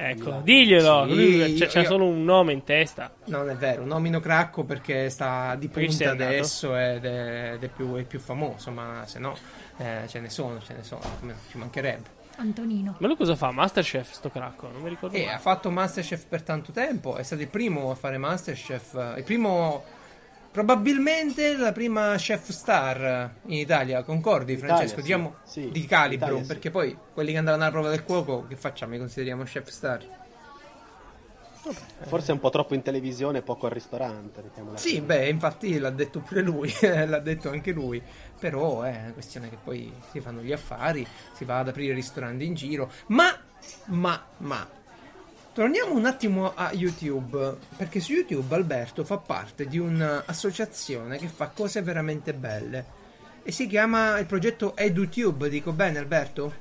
[0.00, 1.06] Ecco, diglielo.
[1.08, 3.12] Sì, lui- c'è, io- c'è io- solo un nome in testa.
[3.26, 7.94] Non è vero, nomino Cracco perché sta di punta adesso ed è, ed è più,
[7.96, 9.36] è più famoso, ma se no
[9.78, 12.16] eh, ce ne sono, ce ne sono, come- ci mancherebbe.
[12.36, 12.94] Antonino.
[13.00, 13.50] Ma lui cosa fa?
[13.50, 14.68] Masterchef, sto cracco?
[14.72, 15.16] Non mi ricordo.
[15.16, 15.34] E mai.
[15.34, 19.24] ha fatto Masterchef per tanto tempo, è stato il primo a fare Masterchef, eh, il
[19.24, 19.82] primo
[20.50, 24.96] Probabilmente la prima chef star in Italia, concordi Italia, Francesco?
[24.96, 25.02] sì.
[25.02, 26.46] Diciamo Sì, di calibro, Italia, sì.
[26.46, 28.92] perché poi quelli che andranno alla prova del cuoco, che facciamo?
[28.92, 30.04] Li consideriamo chef star?
[32.00, 34.42] Forse un po' troppo in televisione e poco al ristorante.
[34.74, 35.00] Sì, così.
[35.00, 38.02] beh, infatti l'ha detto pure lui, l'ha detto anche lui.
[38.38, 42.46] Però è una questione che poi si fanno gli affari, si va ad aprire ristoranti
[42.46, 42.90] in giro.
[43.08, 43.36] Ma,
[43.86, 44.66] ma, ma.
[45.58, 51.48] Torniamo un attimo a YouTube, perché su YouTube Alberto fa parte di un'associazione che fa
[51.48, 52.84] cose veramente belle.
[53.42, 56.54] E si chiama il progetto EduTube, dico bene Alberto?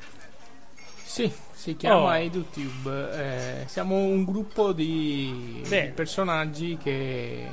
[1.04, 2.16] Sì, si chiama Oh.
[2.16, 3.62] EduTube.
[3.62, 5.90] eh, siamo un gruppo di, Bene.
[5.92, 7.46] personaggi che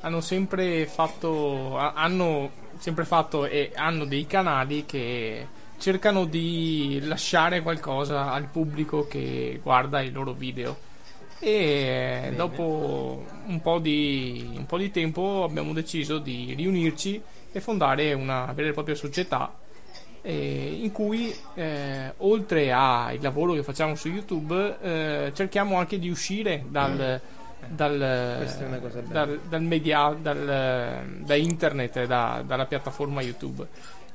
[0.00, 5.46] hanno sempre fatto, ha- hanno sempre fatto e hanno dei canali che
[5.78, 10.88] cercano di lasciare qualcosa al pubblico che guarda i loro video.
[11.42, 12.36] E Bene.
[12.36, 17.20] dopo un po, di, un po' di tempo abbiamo deciso di riunirci
[17.50, 19.52] e fondare una vera e propria società
[20.22, 26.10] eh, in cui eh, oltre al lavoro che facciamo su YouTube eh, cerchiamo anche di
[26.10, 27.20] uscire dal,
[27.68, 29.24] dal, cosa bella.
[29.24, 33.66] dal, dal media dal, da internet da- dalla piattaforma YouTube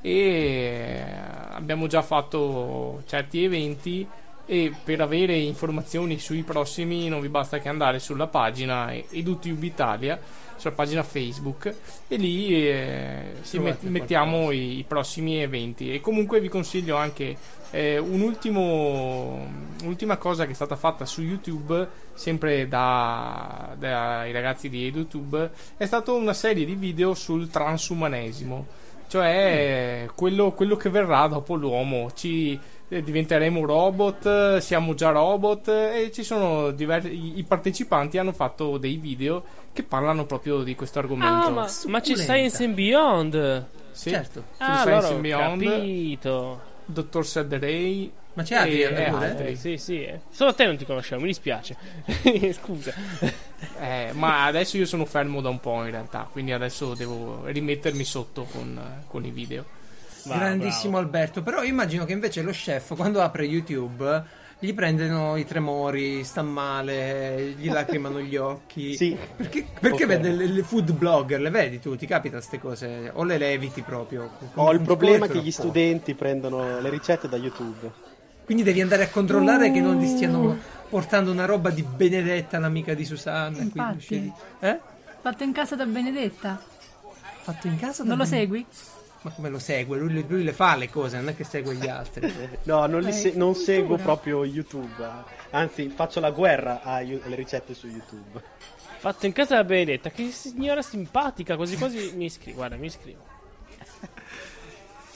[0.01, 1.03] e
[1.49, 4.07] abbiamo già fatto certi eventi
[4.46, 10.20] e per avere informazioni sui prossimi non vi basta che andare sulla pagina EduTube Italia
[10.58, 11.74] sulla pagina Facebook
[12.08, 15.93] e lì eh, met- mettiamo i, i prossimi eventi.
[15.93, 17.36] E comunque vi consiglio anche
[17.72, 19.48] eh, un ultimo,
[19.82, 25.86] un'ultima cosa che è stata fatta su YouTube sempre da- dai ragazzi di EduTube è
[25.86, 28.84] stata una serie di video sul transumanesimo.
[29.08, 36.03] Cioè quello, quello che verrà dopo l'uomo ci diventeremo robot eh, siamo già robot eh,
[36.03, 40.99] e ci sono diversi i, partecipanti hanno fatto dei video che parlano proprio di questo
[40.99, 42.15] argomento Ah, ma, ma c'è.
[42.15, 43.65] Science and Beyond.
[43.91, 44.43] Sì, Certo.
[44.57, 46.61] Ah, Science allora and ho Beyond capito.
[46.86, 49.25] Dottor Saderei Ma c'è Adrian e, e pure?
[49.25, 50.03] altri Eh, sì, sì.
[50.03, 50.19] eh.
[50.29, 51.75] Solo te non ti conoscevo, mi dispiace.
[52.53, 52.93] Scusa.
[53.79, 58.03] Eh, ma adesso io sono fermo da un po' in realtà quindi adesso devo rimettermi
[58.03, 59.65] sotto con, con i video
[60.26, 61.05] Va, Grandissimo bravo.
[61.05, 64.23] Alberto, però io immagino che invece lo chef quando apre YouTube
[64.57, 68.95] gli prendono i tremori, sta male, gli lacrimano gli occhi.
[68.97, 69.15] Sì.
[69.36, 70.09] Perché, perché Ok.
[70.09, 71.95] vede le, le food blogger, le vedi tu?
[71.95, 73.11] Ti capita queste cose?
[73.13, 74.32] O le leviti proprio?
[74.55, 77.91] Ho il Non problema che gli studenti prendono le ricette da YouTube.
[78.45, 80.15] Quindi devi andare a controllare che non ti Uh.
[80.15, 80.57] stiano
[80.89, 83.57] portando una roba di Benedetta, l'amica di Susanna.
[83.57, 83.99] quindi Infatti.
[83.99, 84.80] scegli- Eh?
[85.21, 86.61] Fatto in casa da Benedetta.
[87.41, 88.03] Fatto in casa?
[88.03, 88.65] da Non lo Ben- segui?
[89.26, 89.97] Ma come lo segue?
[89.97, 92.32] Lui, lui le fa le cose, non è che segue gli altri.
[92.65, 95.03] No, non, li Eh, se- non seguo proprio YouTube.
[95.49, 98.39] Anzi, faccio la guerra alle ricette su YouTube.
[98.99, 100.11] Fatto in casa da Benedetta.
[100.11, 101.55] Che signora simpatica.
[101.55, 102.57] Quasi quasi mi iscrivo.
[102.57, 103.23] Guarda, mi iscrivo.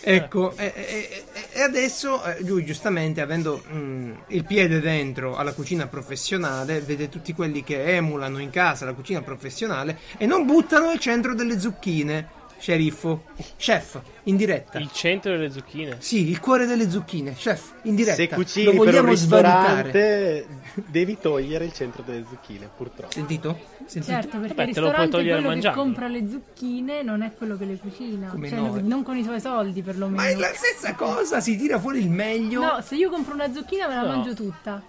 [0.02, 5.88] Ecco, e, e- e- adesso eh, lui giustamente avendo mm, il piede dentro alla cucina
[5.88, 11.00] professionale, vede tutti quelli che emulano in casa la cucina professionale e non buttano il
[11.00, 12.28] centro delle zucchine,
[12.60, 13.24] sceriffo,
[13.58, 14.78] chef, in diretta.
[14.80, 15.96] Il centro delle zucchine.
[16.00, 18.16] Sì, il cuore delle zucchine, chef, in diretta.
[18.18, 19.82] Se Lo cucini per un vogliamo svalutare.
[19.84, 20.48] ristorante,
[20.88, 23.12] devi togliere il centro delle zucchine, purtroppo.
[23.14, 23.58] Sentito?
[23.86, 24.14] Sentito?
[24.14, 25.84] Certo, perché Vabbè, il te lo puoi ristorante togliere quello che mangiandolo.
[25.84, 28.28] compra le zucchine non è quello che le cucina.
[28.30, 28.80] Come Cioè, no?
[28.82, 30.22] non con i suoi soldi, perlomeno.
[30.22, 32.62] Ma è la stessa cosa, si tira fuori il meglio.
[32.62, 34.08] No, se io compro una zucchina me la No.
[34.10, 34.82] mangio tutta.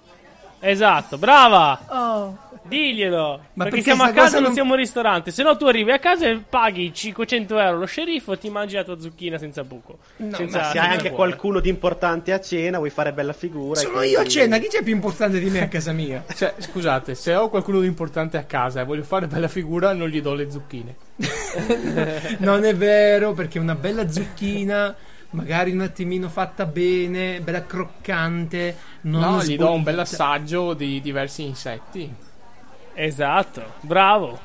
[0.60, 1.80] Esatto, brava!
[1.88, 3.40] Oh, Diglielo!
[3.54, 5.30] Ma perché, perché siamo a casa e non non- siamo al ristorante.
[5.32, 8.76] Se no, tu arrivi a casa e paghi 500 euro lo sceriffo e ti mangi
[8.76, 9.98] la tua zucchina senza buco.
[10.18, 11.14] No, senza, Ma se senza hai anche cuore.
[11.14, 13.80] qualcuno di importante a cena, vuoi fare bella figura.
[13.80, 16.22] Sono io a cena, chi c'è più importante di me a casa mia?
[16.32, 20.08] Cioè, scusate, se ho qualcuno di importante a casa e voglio fare bella figura, non
[20.08, 20.94] gli do le zucchine.
[22.38, 24.94] Non è vero, perché una bella zucchina,
[25.30, 31.00] magari un attimino fatta bene, bella croccante, non no, gli do un bel assaggio di
[31.00, 32.14] diversi insetti.
[32.94, 34.38] Esatto, bravo.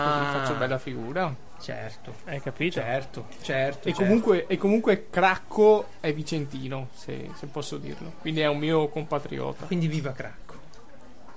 [0.00, 1.34] Così Ah, faccio bella figura.
[1.58, 2.80] certo, Hai capito?
[2.80, 3.88] certo, certo.
[3.88, 3.94] E certo.
[3.94, 8.12] comunque, e comunque Cracco è vicentino, se, se posso dirlo.
[8.20, 9.66] Quindi è un mio compatriota.
[9.66, 10.60] Quindi viva Cracco.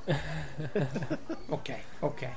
[1.50, 2.30] ok, ok.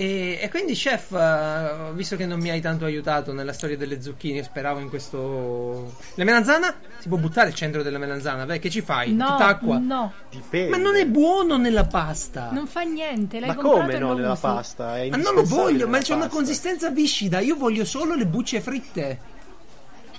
[0.00, 4.00] E, e quindi, chef, eh, visto che non mi hai tanto aiutato nella storia delle
[4.00, 5.92] zucchine, speravo in questo.
[6.14, 6.74] La melanzana?
[6.98, 8.46] Si può buttare il centro della melanzana?
[8.46, 9.12] Beh, che ci fai?
[9.12, 9.76] no, Tutta acqua?
[9.76, 10.70] no, Dipende.
[10.70, 12.48] Ma non è buono nella pasta.
[12.50, 13.40] non fa niente.
[13.40, 14.40] L'hai Ma come no, nella usi.
[14.40, 14.98] pasta?
[14.98, 17.40] È Ma non lo voglio, ma c'è una consistenza viscida.
[17.40, 19.18] Io voglio solo le bucce fritte.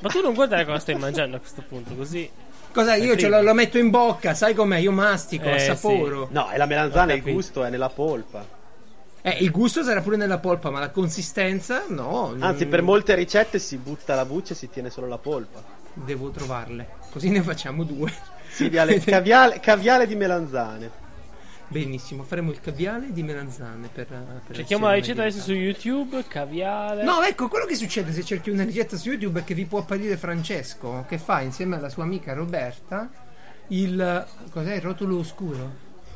[0.02, 2.30] Ma tu non guardare cosa stai mangiando a questo punto, così.
[2.72, 4.78] Cosa io ce lo, lo metto in bocca, sai com'è?
[4.78, 6.28] Io mastico, Eh, assaporo.
[6.32, 8.60] No, e la melanzana il gusto è nella polpa.
[9.24, 12.36] Eh, il gusto sarà pure nella polpa, ma la consistenza no.
[12.40, 15.64] Anzi, per molte ricette si butta la buccia e si tiene solo la polpa.
[15.94, 16.88] Devo trovarle.
[17.12, 18.12] Così ne facciamo due.
[18.50, 21.10] Sì, Viale- caviale, caviale di melanzane.
[21.68, 24.08] Benissimo, faremo il caviale di melanzane per,
[24.46, 25.54] per Cerchiamo la ricetta adesso su.
[25.54, 27.04] YouTube, caviale.
[27.04, 29.80] No, ecco, quello che succede se cerchi una ricetta su YouTube è che vi può
[29.80, 33.10] apparire Francesco, che fa insieme alla sua amica Roberta
[33.68, 34.28] il...
[34.52, 34.76] cos'è?
[34.76, 35.72] Il rotolo oscuro?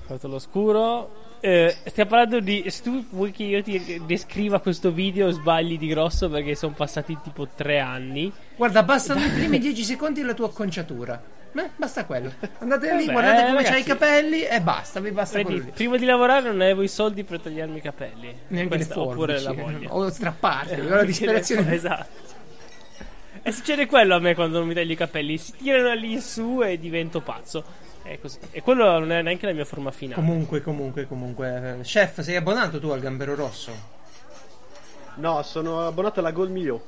[0.07, 1.24] Rotolo scuro.
[1.47, 2.63] Eh, stiamo parlando di.
[2.69, 7.15] Se tu vuoi che io ti descriva questo video, sbagli di grosso perché sono passati
[7.21, 8.31] tipo tre anni.
[8.55, 11.21] Guarda, bastano i primi 10 secondi della tua acconciatura.
[11.53, 12.33] Eh, basta quello.
[12.57, 13.71] Andate lì, Vabbè, guardate come ragazzi.
[13.71, 17.23] c'hai i capelli e basta, vi basta Vedi, prima di lavorare non avevo i soldi
[17.23, 18.35] per tagliarmi i capelli.
[18.47, 19.93] Neanche Questa- le Oppure forbici, la voglia.
[19.95, 21.73] o strapparti, la disperazione.
[21.75, 22.23] esatto.
[23.43, 25.37] E succede quello a me quando non mi taglio i capelli.
[25.37, 27.63] Si tirano lì in su e divento pazzo.
[28.05, 28.37] È così.
[28.51, 30.21] E quello non è neanche la mia forma finale.
[30.21, 31.79] Comunque, comunque, comunque.
[31.81, 33.71] Chef, sei abbonato tu al gambero rosso?
[35.15, 36.81] No, sono abbonato alla Gold Milieu,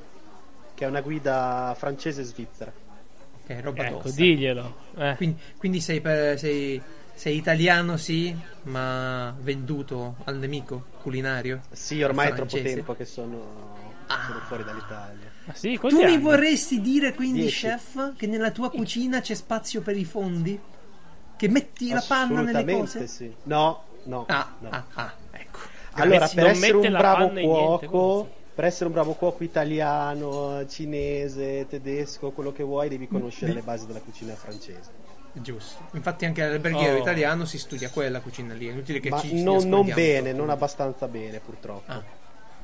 [0.74, 2.72] che è una guida francese e svizzera.
[3.42, 4.20] Ok, roba Ecco, tosta.
[4.20, 4.76] diglielo.
[4.96, 5.14] Eh.
[5.16, 6.80] Quindi, quindi sei, per- sei,
[7.14, 11.62] sei italiano, sì, ma venduto al nemico culinario?
[11.72, 15.30] Sì, ormai è troppo tempo che sono, sono fuori dall'Italia.
[15.46, 16.18] Ma sì, Tu quanti mi anni?
[16.22, 17.66] vorresti dire quindi, Dieci.
[17.66, 20.60] chef, che nella tua cucina c'è spazio per i fondi?
[21.38, 23.06] Che metti la panna nelle Assolutamente cose?
[23.06, 23.34] sì.
[23.44, 24.24] No, no.
[24.28, 24.68] Ah, no.
[24.70, 25.58] ah, ah, ecco.
[25.92, 28.30] Allora, Grazie, per essere un bravo niente, cuoco, questo.
[28.54, 33.86] per essere un bravo cuoco italiano, cinese, tedesco, quello che vuoi, devi conoscere le basi
[33.86, 35.06] della cucina francese.
[35.32, 35.82] Giusto.
[35.92, 37.00] Infatti anche all'alberghiero Oh.
[37.00, 38.66] italiano si studia quella cucina lì.
[38.66, 41.90] È inutile che Ma ci non, non bene, non abbastanza bene, purtroppo.
[41.92, 42.02] Ah,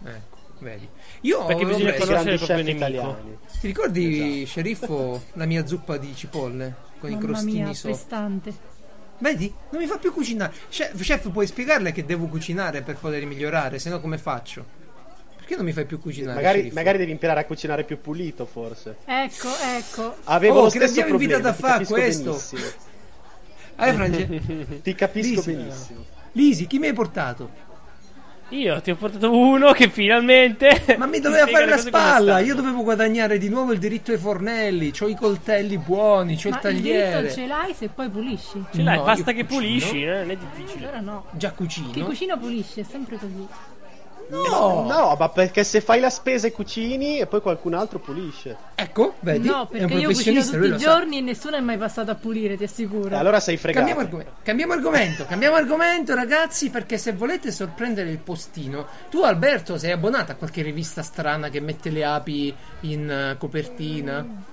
[0.05, 0.89] ecco, vedi.
[1.23, 3.39] Io Perché bisogna conoscere il proprio italiani.
[3.61, 4.47] Ti ricordi, Esatto.
[4.47, 6.75] sceriffo, la mia zuppa di cipolle
[7.05, 7.97] con i Mamma crostini mia, sopra?
[7.97, 8.55] pestante.
[9.19, 9.55] Vedi?
[9.71, 10.53] Non mi fa più cucinare.
[10.71, 13.79] Chef, chef, puoi spiegarle che devo cucinare per poter migliorare?
[13.79, 14.83] Se no, come faccio?
[15.37, 16.35] Perché non mi fai più cucinare?
[16.35, 18.97] Magari, magari devi imparare a cucinare più pulito, forse.
[19.05, 20.17] Ecco, ecco.
[20.25, 22.31] Avevo Oh, lo che stesso l'abbiamo problema, invitato a fare questo.
[22.31, 22.63] benissimo.
[23.77, 24.81] Eh, Frange...
[24.83, 25.53] Ti capisco Lisi.
[25.53, 26.05] benissimo.
[26.33, 27.51] Lisi, chi mi hai portato?
[28.51, 30.95] Io ti ho portato uno che finalmente.
[30.99, 32.39] Ma mi doveva fare la spalla.
[32.41, 34.93] Io dovevo guadagnare di nuovo il diritto ai fornelli.
[34.93, 37.31] C'ho i coltelli buoni, c'ho Ma il il diritto tagliere.
[37.33, 38.63] ce l'hai se poi pulisci.
[38.73, 39.61] Ce l'hai, No, basta che cucino.
[39.61, 40.87] pulisci, eh, non è difficile.
[40.87, 41.25] Allora no.
[41.33, 41.91] Già cucino.
[41.91, 43.47] Chi cucina pulisce, è sempre così.
[44.29, 44.85] No.
[44.87, 48.57] No, ma perché se fai la spesa e cucini e poi qualcun altro pulisce.
[48.75, 49.47] Ecco, vedi?
[49.49, 50.85] no, è un perché io cucino tutti i lo sa.
[50.85, 53.15] giorni e nessuno è mai passato a pulire, ti assicuro.
[53.15, 53.85] E allora sei fregato.
[53.85, 59.77] Cambiamo argomento, cambiamo argomento, cambiamo argomento, ragazzi, perché se volete sorprendere il postino, tu Alberto
[59.79, 64.15] sei abbonato a qualche rivista strana che mette le api in eh, copertina?
[64.17, 64.47] Arrivano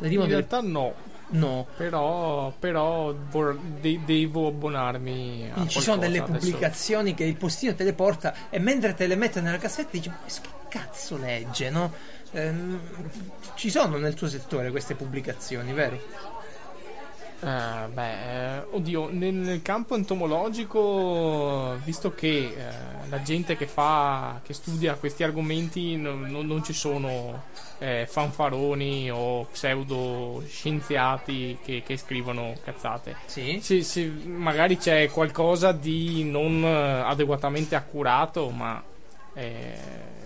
[0.00, 0.94] In delle- realtà no,
[1.28, 6.38] No, però, però vor- de- devo abbonarmi a ci sono delle adesso.
[6.38, 10.08] pubblicazioni che il postino te le porta e mentre te le mette nella cassetta dici
[10.08, 11.92] ma che cazzo legge, no?
[12.32, 12.80] Ehm,
[13.54, 16.00] ci sono nel tuo settore queste pubblicazioni, vero?
[17.38, 24.54] Eh, beh, eh, oddio, nel, campo entomologico, visto che eh, la gente che fa, che
[24.54, 27.42] studia questi argomenti non, non- non ci sono
[27.78, 33.16] eh, fanfaroni o pseudoscienziati che, che scrivono cazzate.
[33.26, 33.58] Sì.
[33.60, 38.82] Se, se magari c'è qualcosa di non adeguatamente accurato, ma
[39.34, 39.74] eh,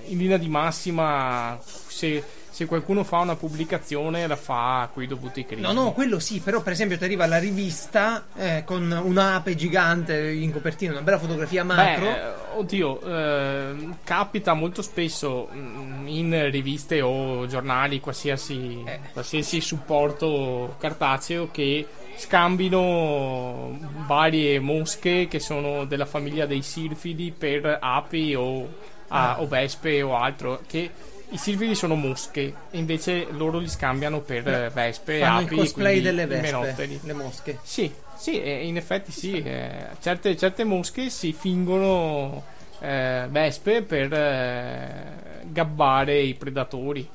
[0.06, 5.60] in linea di massima, se, se qualcuno fa una pubblicazione, la fa coi dovuti criteri.
[5.60, 10.30] No, no, quello sì, però per esempio ti arriva la rivista eh, con un'ape gigante
[10.30, 12.04] in copertina, una bella fotografia macro.
[12.04, 18.98] Beh, eh, oddio, eh, capita molto spesso mm, in riviste o giornali, qualsiasi, Eh.
[19.12, 21.86] qualsiasi supporto cartaceo che
[22.16, 28.62] scambino varie mosche che sono della famiglia dei silfidi per api o,
[29.08, 29.40] a- Ah.
[29.40, 30.60] o vespe o altro.
[30.66, 30.90] Che
[31.30, 35.60] i silfidi sono mosche e invece loro li scambiano per eh, vespe, Fanno api il
[35.60, 37.00] cosplay delle vespe, menotteri.
[37.02, 37.58] le mosche.
[37.62, 39.40] Sì, sì, eh, in effetti sì.
[39.42, 42.42] eh, certe, certe mosche si fingono
[42.80, 47.08] eh, vespe per eh, gabbare i predatori.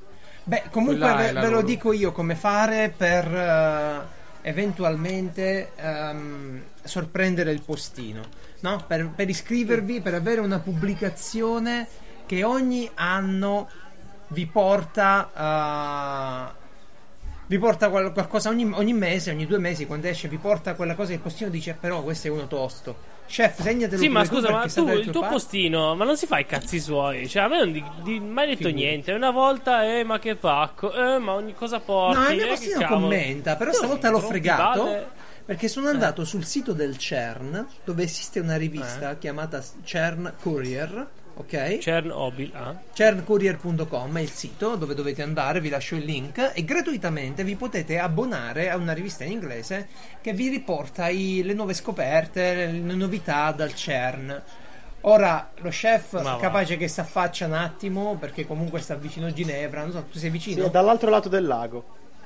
[0.43, 7.61] Beh, comunque ve, ve lo dico io come fare per eh, eventualmente ehm, sorprendere il
[7.61, 8.21] postino,
[8.59, 8.83] no?
[8.87, 11.87] Per, per iscrivervi, per avere una pubblicazione
[12.27, 13.67] che ogni anno
[14.27, 16.53] vi porta a...
[17.47, 20.95] Vi porta qual- qualcosa ogni, ogni mese, ogni due mesi, quando esce, vi porta quella
[20.95, 23.13] cosa che il postino dice: Però questo è uno tosto.
[23.27, 26.47] Chef, segnatelo Sì, ma scusa, ma tu, il tuo postino, ma non si fa i
[26.47, 27.27] cazzi suoi.
[27.29, 28.81] Cioè, a me non di, di- mai detto Figurati.
[28.83, 29.11] niente.
[29.13, 32.19] Una volta, eh, ma che pacco, eh, ma ogni cosa porti.
[32.19, 35.05] No, il mio eh, postino commenta, però Tu stavolta l'ho fregato.
[35.45, 41.07] Perché sono andato sul sito del CERN, dove esiste una rivista chiamata CERN Courier,
[41.37, 41.77] ok?
[41.79, 42.75] Chernobyl, ah.
[42.93, 47.99] cerncourier.com è il sito dove dovete andare, vi lascio il link e gratuitamente vi potete
[47.99, 49.87] abbonare a una rivista in inglese
[50.21, 54.41] che vi riporta i- le nuove scoperte, le novità dal CERN.
[55.01, 56.37] Ora lo chef Ma va.
[56.37, 60.17] capace che si affaccia un attimo perché comunque sta vicino a Ginevra, non so, tu
[60.17, 60.65] sei Sì, vicino?
[60.65, 61.83] è dall'altro lato del lago.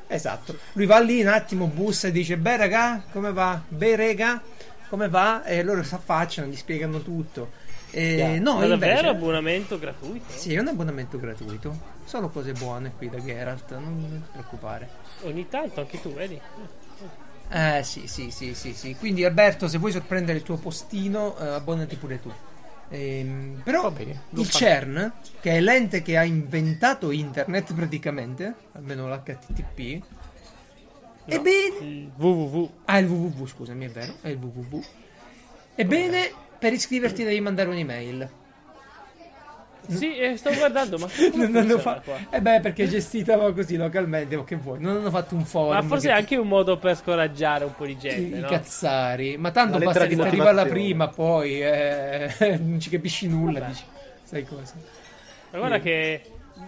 [0.07, 0.57] Esatto.
[0.74, 3.62] Lui va lì un attimo, bussa e dice: Beh, raga, come va?
[3.68, 4.41] Beh, rega,
[4.88, 5.43] come va?
[5.43, 7.51] E loro si affacciano, gli spiegano tutto.
[7.92, 8.40] E Chiaro.
[8.40, 10.26] no, Ma davvero invece, abbonamento gratuito?
[10.32, 11.78] sì, è un abbonamento gratuito.
[12.06, 14.90] Solo cose buone qui da Geralt, non ti preoccupare.
[15.24, 16.40] Ogni tanto anche tu, vedi?
[17.52, 18.96] Eh, sì, sì, sì, sì, sì.
[18.96, 22.32] Quindi, Alberto, se vuoi sorprendere il tuo postino, eh, abbonati pure tu.
[22.92, 24.50] Ehm, però bene, il.
[24.50, 25.12] CERN,
[25.42, 30.04] che è l'ente che ha inventato internet praticamente, almeno l'HTTP,
[31.26, 32.70] ebbene, Il www.
[32.86, 34.84] Ah, il www, scusami, è vero, è il www.
[35.76, 38.30] Ebbene, per iscriverti devi mandare un'email.
[39.88, 42.18] Sì, eh, sto guardando, ma Non hanno funziona fa- qua?
[42.30, 44.80] Eh beh, perché è gestita così localmente, o che vuoi.
[44.80, 45.74] Non hanno fatto un forum.
[45.74, 48.47] Ma forse che è anche un modo per scoraggiare un po' di gente, i no?
[48.47, 49.38] cazzari.
[49.38, 50.70] Ma tanto Una basta che di ti arriva motivazione.
[50.80, 52.30] prima, poi eh,
[52.62, 53.62] non ci capisci nulla.
[53.62, 53.84] Dici,
[54.24, 54.76] sai cosa?
[55.51, 56.22] Ma guarda che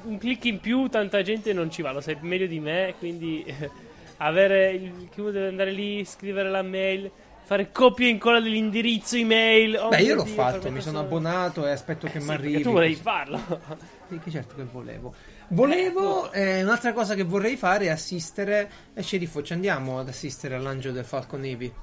[0.05, 3.45] un click in più tanta gente non ci va, lo sai meglio di me, quindi
[4.17, 7.11] avere il chi deve andare lì, scrivere la mail,
[7.51, 9.75] fare copia e incolla dell'indirizzo email.
[9.75, 12.61] oh Beh, io l'ho Dio, fatto, mi sono abbonato e aspetto che Sì, mi arrivi.
[12.61, 13.39] tu volevi farlo.
[14.11, 15.13] Sì, che certo che volevo.
[15.49, 18.69] Volevo, eh, un'altra cosa che vorrei fare è assistere.
[18.93, 21.73] E sceriffo, ci andiamo ad assistere all'angelo del Falcon Navy.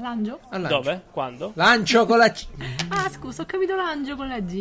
[0.00, 0.38] L'angio?
[0.50, 0.80] All'angelo.
[0.82, 1.02] Dove?
[1.10, 1.50] Quando?
[1.54, 2.46] Lancio con la C.
[2.90, 4.60] Ah, scusa, ho capito l'angio con la G.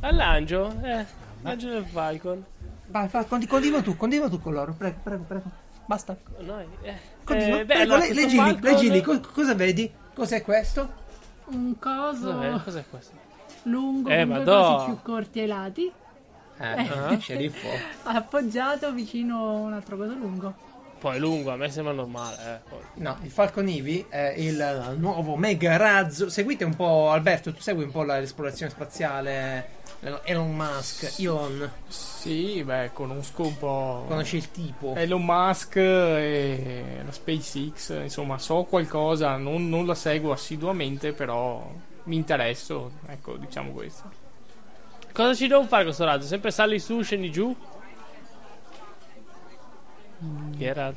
[0.00, 0.76] All'angio?
[0.82, 1.04] Eh,
[1.42, 2.44] l'angelo del Falcon.
[2.86, 4.72] Vai, condi- continua tu, continua tu con loro.
[4.72, 5.50] Prego, prego, prego.
[5.86, 6.16] Basta.
[6.38, 7.14] Noi, eh.
[7.26, 7.58] Continua.
[7.58, 9.00] Eh, beh, prego, allora, le- questo leggi lì, Falcon- leggi lì.
[9.02, 9.92] Co- cosa vedi?
[10.14, 10.92] Cos'è questo?
[11.46, 13.14] Un coso Cos'è, cos'è questo?
[13.64, 15.92] lungo Eh, con due più corti ai lati,
[16.58, 17.18] Eh, Ah.
[17.18, 17.66] sceriffo.
[18.04, 20.54] appoggiato vicino a un altro coso lungo.
[20.98, 22.36] Poi è lungo, a me sembra normale,
[22.70, 22.74] eh.
[23.02, 26.30] No, il Falcon Navy è il nuovo mega razzo.
[26.30, 29.75] Seguite un po', Alberto, tu segui un po' la- l'esplorazione spaziale.
[30.24, 34.04] Elon Musk, Elon, Sì, beh, conosco un po'.
[34.08, 34.94] conosci il tipo.
[34.94, 41.68] Elon Musk e la SpaceX, insomma, so qualcosa, non, non la seguo assiduamente, però
[42.04, 44.10] mi interesso, ecco, diciamo questo.
[45.12, 46.26] Cosa ci devo fare con questo razzo?
[46.26, 47.54] Sempre sali su, scendi giù?
[50.56, 50.96] Geralt.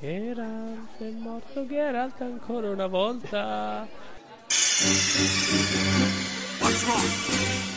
[0.00, 3.86] Geralt è morto Geralt ancora una volta.
[6.58, 6.98] What's wrong?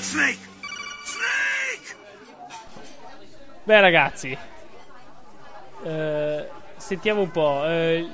[0.02, 0.40] Snake!
[1.04, 1.96] Snake!
[3.64, 4.36] Beh ragazzi.
[5.84, 7.64] eh, sentiamo un po'.
[7.68, 8.08] eh,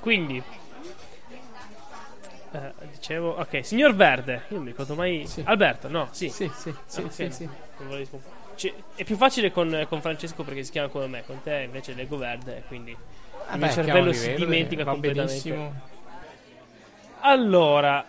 [0.00, 0.42] quindi.
[2.50, 4.32] eh, dicevo, ok, signor Verde.
[4.48, 5.24] Io non mi ricordo mai.
[5.28, 5.42] Sì.
[5.46, 6.28] Alberto, no, sì.
[6.28, 7.12] Sì, sì, sì, Ok.
[7.12, 7.48] sì, sì.
[7.78, 8.24] Volevo scomp-
[8.56, 11.92] Ci- è più facile con, con Francesco perché si chiama come me, con te invece
[11.94, 12.98] leggo verde, quindi il
[13.58, 15.48] mio Beh, cervello si verde, dimentica va completamente.
[15.50, 15.94] benissimo.
[17.28, 18.04] Allora,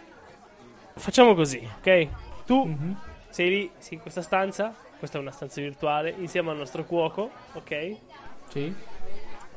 [0.94, 2.08] facciamo così, ok?
[2.46, 2.96] Tu Mhm.
[3.30, 7.32] sei lì, sì, in questa stanza, questa è una stanza virtuale, insieme al nostro cuoco,
[7.54, 7.96] ok?
[8.50, 8.72] Sì.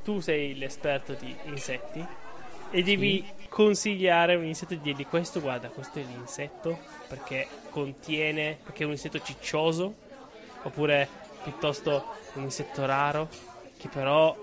[0.02, 2.02] Tu sei l'esperto di insetti
[2.70, 8.84] e devi consigliare un insetto di dirgli questo, guarda, questo è l'insetto perché contiene, perché
[8.84, 9.94] è un insetto ciccioso,
[10.62, 11.06] oppure
[11.42, 12.02] piuttosto
[12.34, 13.28] un insetto raro
[13.76, 14.34] che però,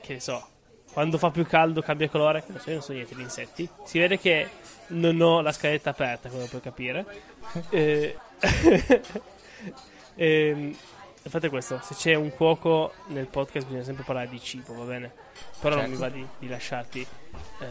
[0.00, 0.48] che ne so,
[0.92, 3.68] quando fa più caldo cambia colore, non so, io non so niente di insetti.
[3.84, 4.48] Si vede che
[4.88, 7.06] non ho la scaletta aperta, come puoi capire.
[7.70, 8.16] Eh,
[10.14, 10.74] ehm,
[11.28, 15.12] fate questo, se c'è un cuoco nel podcast bisogna sempre parlare di cibo, va bene?
[15.60, 16.02] Però non mi Certo.
[16.02, 17.06] va di, di lasciarti
[17.60, 17.66] eh,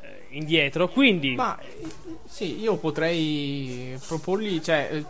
[0.00, 0.88] eh, indietro.
[0.88, 1.86] Quindi, Ma eh,
[2.26, 5.04] sì, io potrei proporgli, cioè, eh,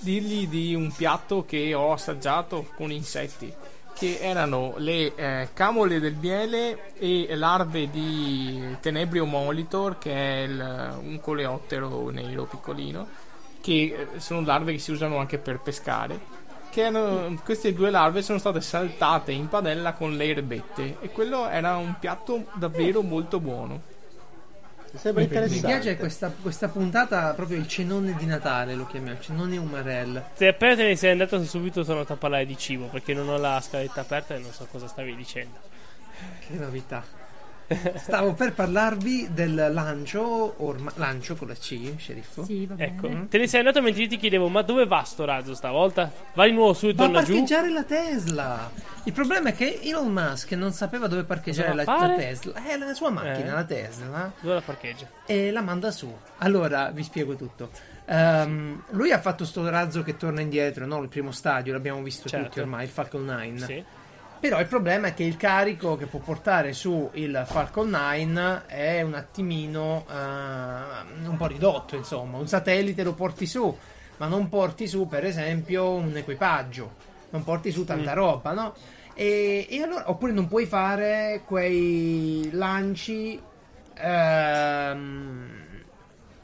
[0.00, 3.52] dirgli di un piatto che ho assaggiato con insetti,
[3.98, 10.94] che erano le eh, camole del miele e larve di Tenebrio molitor, che è il-
[11.02, 13.06] un coleottero nero piccolino,
[13.62, 16.34] che eh, sono larve che si usano anche per pescare.
[16.78, 21.76] Erano- queste due larve sono state saltate in padella con le erbette e quello era
[21.78, 23.80] un piatto davvero molto buono.
[24.96, 25.66] Mi sembra Mi interessante.
[25.66, 30.22] piace questa, questa puntata, proprio il cenone di Natale lo chiamiamo, cenone umarell.
[30.32, 33.28] se appena te ne sei andato subito sono andato a parlare di cibo perché non
[33.28, 35.58] ho la scaletta aperta e non so cosa stavi dicendo.
[36.46, 37.15] Che novità.
[37.96, 42.44] Stavo per parlarvi del lancio, orma- lancio con la C, sceriffo.
[42.44, 42.92] Sì, va bene.
[42.92, 46.10] Ecco, te ne sei andato mentre io ti chiedevo, ma dove va sto razzo stavolta?
[46.34, 47.32] Va di nuovo su e Va a torna giù?
[47.32, 48.70] parcheggiare la Tesla.
[49.04, 52.14] Il problema è che Elon Musk non sapeva dove parcheggiare la, va a la?
[52.14, 52.52] Tesla.
[52.68, 53.54] Eh, la sua macchina, Eh.
[53.54, 55.06] la Tesla, Dove la parcheggia?
[55.26, 56.12] e la manda su.
[56.38, 57.70] Allora, vi spiego tutto.
[58.08, 61.02] Ehm, lui ha fatto sto razzo che torna indietro, no?
[61.02, 62.46] Il primo stadio, l'abbiamo visto Certo.
[62.46, 63.58] tutti ormai, il Falcon 9.
[63.58, 63.84] Sì.
[64.38, 69.00] Però il problema è che il carico che può portare su il Falcon 9 è
[69.02, 70.14] un attimino eh,
[71.26, 72.36] un po' ridotto, insomma.
[72.38, 73.76] Un satellite lo porti su,
[74.18, 76.94] ma non porti su, per esempio, un equipaggio,
[77.30, 78.74] non porti su tanta roba, no?
[79.14, 83.40] E, e allora, oppure non puoi fare quei lanci.
[83.94, 85.64] ehm,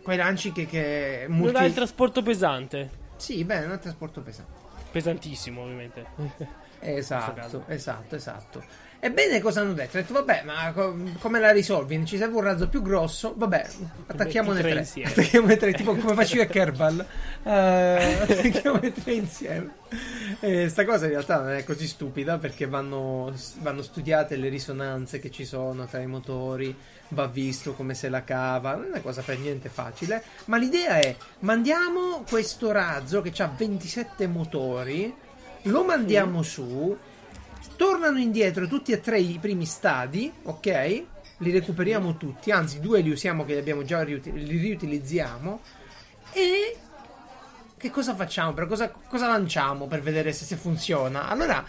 [0.03, 0.66] quei lanci che.
[0.66, 2.90] che Non multi- dà il trasporto pesante.
[3.16, 4.61] Sì, beh, non è trasporto pesante.
[4.90, 6.07] Pesantissimo, ovviamente.
[6.82, 8.62] Esatto, esatto, esatto.
[9.04, 9.96] Ebbene, cosa hanno detto?
[9.96, 12.06] Hanno detto, vabbè, ma co- come la risolvi?
[12.06, 13.34] Ci serve un razzo più grosso?
[13.36, 13.66] Vabbè,
[14.06, 15.02] attacchiamone tre tre.
[15.02, 17.06] Attacchiamone tre, tipo come facevo a Kerbal.
[17.42, 17.50] Eh,
[18.22, 19.70] attacchiamone tre insieme.
[20.38, 25.18] E sta cosa in realtà non è così stupida perché vanno, vanno studiate le risonanze
[25.18, 26.72] che ci sono tra i motori,
[27.08, 30.22] va visto come se la cava, non è una cosa per niente facile.
[30.44, 35.12] Ma l'idea è, mandiamo questo razzo che ha 27 motori,
[35.62, 36.96] lo mandiamo su,
[37.76, 41.04] tornano indietro tutti e tre i primi stadi, ok?
[41.38, 45.60] Li recuperiamo tutti, anzi due li usiamo che li abbiamo già riuti- li riutilizziamo
[46.32, 46.76] e
[47.76, 48.54] che cosa facciamo?
[48.66, 51.26] Cosa, cosa lanciamo per vedere se, se funziona?
[51.26, 51.64] Allora,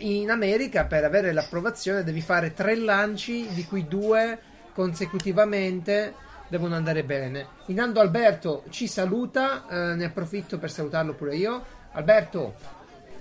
[0.00, 4.38] in America per avere l'approvazione devi fare tre lanci, di cui due
[4.74, 6.12] consecutivamente
[6.48, 7.46] devono andare bene.
[7.66, 11.64] Intanto Alberto ci saluta, eh, ne approfitto per salutarlo pure io.
[11.92, 12.54] Alberto,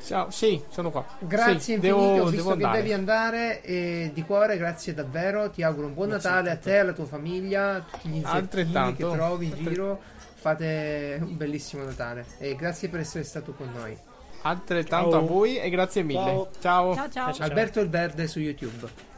[0.03, 1.05] Ciao, sì, sono qua.
[1.19, 2.77] Grazie Sì, infinite, devo- ho visto che andare.
[2.77, 6.93] devi andare e di cuore grazie davvero, ti auguro un buon Natale a te, alla
[6.93, 9.11] tua famiglia, a tutti gli insettini che Altrettanto.
[9.11, 9.99] trovi in giro,
[10.35, 13.97] fate un bellissimo Natale e grazie per essere stato con noi.
[14.43, 15.19] Altrettanto Ciao.
[15.19, 16.19] a voi e grazie mille.
[16.19, 16.49] Ciao.
[16.61, 16.95] Ciao.
[16.95, 17.33] Ciao ciao.
[17.33, 17.45] Ciao.
[17.47, 19.16] Alberto il Verde su YouTube.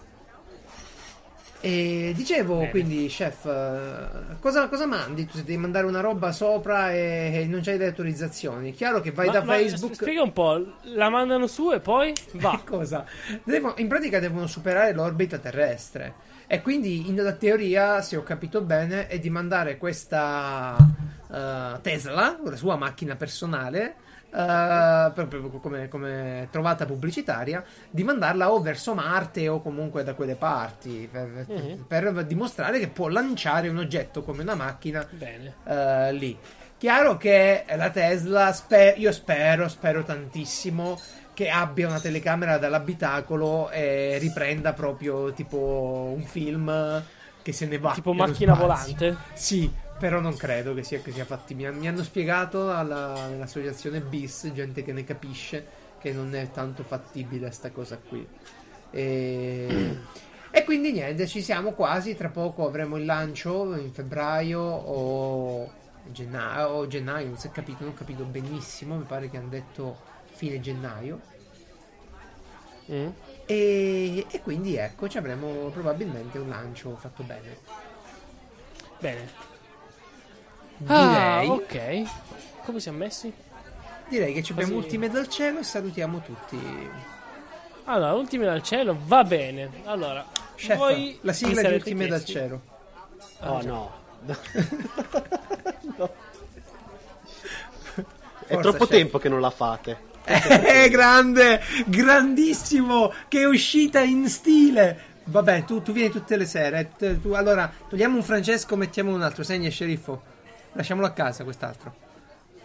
[1.62, 2.70] E dicevo Bene.
[2.70, 5.26] quindi, chef, eh, cosa, cosa mandi?
[5.26, 8.72] Tu devi mandare una roba sopra e, e non c'hai le autorizzazioni.
[8.72, 9.95] Chiaro che vai Ma- da ma Facebook.
[9.95, 12.62] Spiega un po', la mandano su e poi va.
[12.66, 13.03] cosa?
[13.43, 16.28] Devo- in pratica devono superare l'orbita terrestre.
[16.47, 20.78] E quindi, in la teoria, se ho capito bene, è di mandare questa
[21.32, 23.95] eh, Tesla, la sua macchina personale,
[24.32, 30.36] eh, proprio come, come trovata pubblicitaria, di mandarla o verso Marte o comunque da quelle
[30.36, 31.86] parti per, Mhm.
[31.88, 35.56] per dimostrare che può lanciare un oggetto come una macchina Bene.
[35.66, 36.38] eh, lì.
[36.78, 40.98] Chiaro che la Tesla, spe- io spero, spero tantissimo
[41.34, 47.04] che abbia una telecamera dall'abitacolo e riprenda proprio tipo un film
[47.42, 47.92] che se ne va.
[47.94, 49.16] Tipo macchina volante.
[49.34, 49.70] Sì,
[50.00, 51.72] però non credo che sia, che sia fattibile.
[51.72, 55.66] Mi hanno spiegato alla- nell'associazione BIS, gente che ne capisce,
[56.00, 58.26] che non è tanto fattibile sta cosa qui.
[58.91, 59.97] E,
[60.50, 62.16] e quindi niente, ci siamo quasi.
[62.16, 65.72] Tra poco avremo il lancio in febbraio o
[66.06, 68.95] gennaio, o gennaio non si è capito, non ho capito benissimo.
[68.95, 69.97] Mi pare che hanno detto
[70.32, 71.20] fine gennaio.
[72.89, 73.10] Mm.
[73.45, 77.58] E, e quindi ecco, ci avremo probabilmente un lancio fatto bene.
[79.00, 79.49] Bene.
[80.80, 82.04] Direi, Ah, ok.
[82.66, 83.32] Come siamo messi?
[84.10, 86.60] direi che ci abbiamo Così- ultime dal cielo e salutiamo tutti.
[87.86, 89.70] Allora, ultime dal cielo, va bene.
[89.86, 90.26] Allora,
[90.56, 92.62] Chef, voi la sigla di ultime dal chiesti- cielo.
[93.42, 93.92] Oh no.
[98.46, 98.90] È Forza, troppo chef.
[98.90, 100.08] tempo che non la fate.
[100.30, 105.08] Eh, grande, grandissimo, che è uscita in stile.
[105.26, 106.92] Vabbè, tu, tu vieni tutte le sere.
[106.98, 109.44] t- tu- allora, togliamo un Francesco, mettiamo un altro.
[109.44, 110.22] Segna, sceriffo.
[110.74, 111.94] Lasciamolo a casa quest'altro.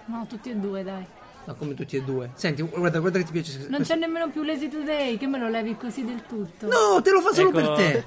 [0.07, 1.05] No, tutti e due, dai.
[1.47, 2.31] No, come tutti e due.
[2.35, 3.59] Senti, guarda, guarda che ti piace.
[3.69, 6.67] Non questo- c'è nemmeno più Lazy Today, che me lo levi così del tutto.
[6.69, 7.57] No, te lo fa solo Ecco.
[7.75, 8.05] per te.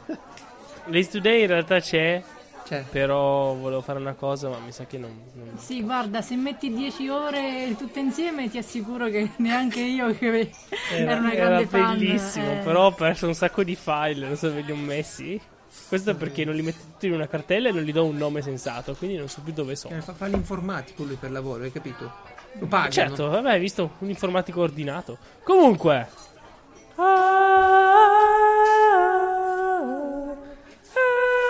[0.91, 2.23] Lazy Today in realtà c'è,
[2.65, 5.11] Cioè, però volevo fare una cosa, ma mi sa che non...
[5.33, 10.49] non- Sì, guarda, se metti 10 ore tutte insieme ti assicuro che neanche io che
[10.93, 11.97] ero una era grande fan.
[11.97, 12.55] bellissimo, eh.
[12.63, 15.39] però ho perso un sacco di file, non so dove li ho messi.
[15.87, 18.17] Questo è perché non li metto tutti in una cartella e non gli do un
[18.17, 19.95] nome sensato, quindi non so più dove sono.
[19.95, 22.11] eh, fa, fa l'informatico lui per lavoro, hai capito?
[22.59, 22.91] Lo pagano.
[22.91, 25.17] Certo, vabbè, hai visto un informatico ordinato.
[25.43, 26.07] Comunque.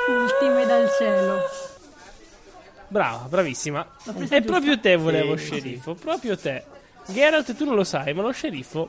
[0.07, 1.39] Ultime dal cielo.
[2.87, 3.85] Brava, bravissima.
[4.29, 5.93] E proprio te volevo, Sì, sceriffo.
[5.95, 6.63] Proprio te.
[7.07, 8.87] Geralt, tu non lo sai, ma lo sceriffo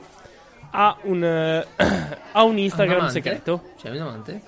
[0.71, 3.71] ha un, ha un Ha un Instagram segreto.
[3.77, 4.41] C'è un amante?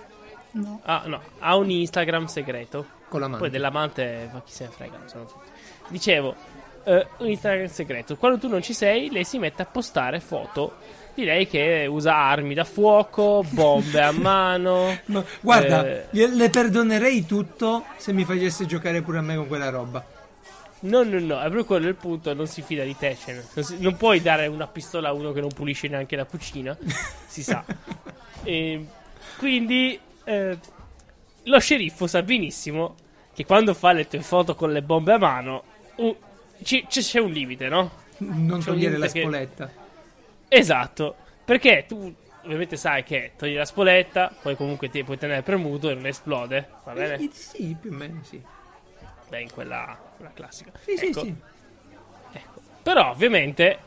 [0.53, 0.81] No.
[0.83, 2.85] Ah, no, ha un Instagram segreto.
[3.07, 3.39] Con la mano.
[3.39, 5.33] Poi dell'amante fa chi se ne frega, tutti.
[5.89, 6.35] Dicevo,
[6.83, 8.15] eh, un Instagram segreto.
[8.17, 10.75] Quando tu non ci sei, lei si mette a postare foto
[11.13, 14.97] di lei che usa armi da fuoco, bombe a mano.
[15.05, 16.07] Ma guarda, Eh.
[16.09, 20.05] le perdonerei tutto se mi facesse giocare pure a me con quella roba.
[20.83, 22.33] No, no, no, è proprio quello il punto.
[22.33, 23.15] Non si fida di te.
[23.23, 26.25] cioè, non, si- non puoi dare una pistola a uno che non pulisce neanche la
[26.25, 26.75] cucina.
[27.27, 27.63] si sa.
[28.43, 28.85] E
[29.37, 30.57] quindi eh,
[31.43, 32.95] lo sceriffo sa benissimo
[33.33, 35.63] che quando fa le tue foto con le bombe a mano,
[35.95, 36.15] uh,
[36.63, 37.91] ci- ci- c'è un limite, no?
[38.17, 39.71] Non C'è togliere la che- spoletta.
[40.47, 41.15] Esatto,
[41.45, 42.13] perché tu
[42.43, 46.67] ovviamente sai che togli la spoletta, poi comunque ti puoi tenere premuto e non esplode,
[46.83, 47.15] va bene?
[47.15, 48.41] Eh, Sì, più o meno sì.
[49.29, 50.71] Beh, in quella, quella classica.
[50.83, 51.35] Sì, sì, Ecco, sì.
[52.83, 53.77] Però ovviamente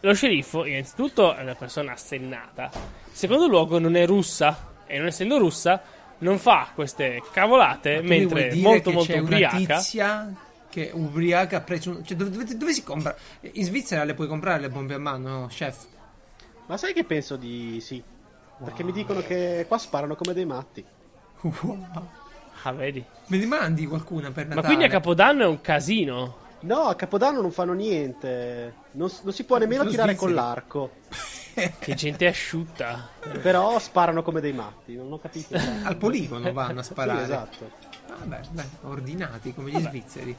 [0.00, 2.80] lo sceriffo innanzitutto è una persona assennata, in
[3.14, 5.80] secondo luogo non è russa e non essendo russa
[6.18, 9.56] non fa queste cavolate mentre dire molto che molto c'è una ubriaca.
[9.56, 10.34] tizia
[10.68, 12.04] che ubriaca ha preso un...
[12.04, 13.16] cioè, dove, dove- dove si compra?
[13.40, 15.86] In Svizzera le puoi comprare le bombe a mano, chef?
[16.66, 18.02] Ma sai che penso di sì?
[18.62, 20.84] Perché mi dicono che qua sparano come dei matti.
[21.40, 22.08] Wow.
[22.62, 23.04] Ah, vedi.
[23.26, 24.60] Me ne mandi qualcuna per Natale?
[24.60, 26.36] Ma quindi a Capodanno è un casino.
[26.60, 28.74] No, a Capodanno non fanno niente.
[28.92, 30.46] Non, non si può nemmeno tirare con svizzeri.
[30.46, 30.90] l'arco.
[31.78, 33.08] Che gente asciutta.
[33.42, 34.94] Però sparano come dei matti.
[34.96, 35.54] Non ho capito.
[35.84, 37.18] Al poligono vanno a sparare.
[37.18, 37.70] Sì, esatto.
[38.18, 40.36] Vabbè, beh, ordinati come gli svizzeri.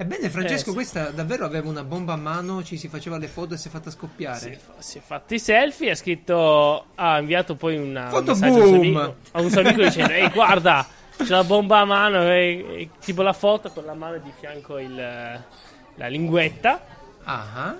[0.00, 0.72] Ebbene, Francesco, Eh, sì.
[0.74, 3.70] questa davvero aveva una bomba a mano, ci si faceva le foto e si è
[3.70, 4.38] fatta scoppiare.
[4.38, 6.86] Si è, fa- si è fatto i selfie, ha scritto.
[6.94, 8.96] Ha inviato poi una, un Foto messaggio a un suo boom!
[8.96, 10.86] amico, a un suo amico dicendo: Ehi, guarda,
[11.16, 12.22] c'è la bomba a mano.
[12.30, 16.80] E, e tipo la foto con la mano di fianco il, la linguetta.
[17.24, 17.74] Ah,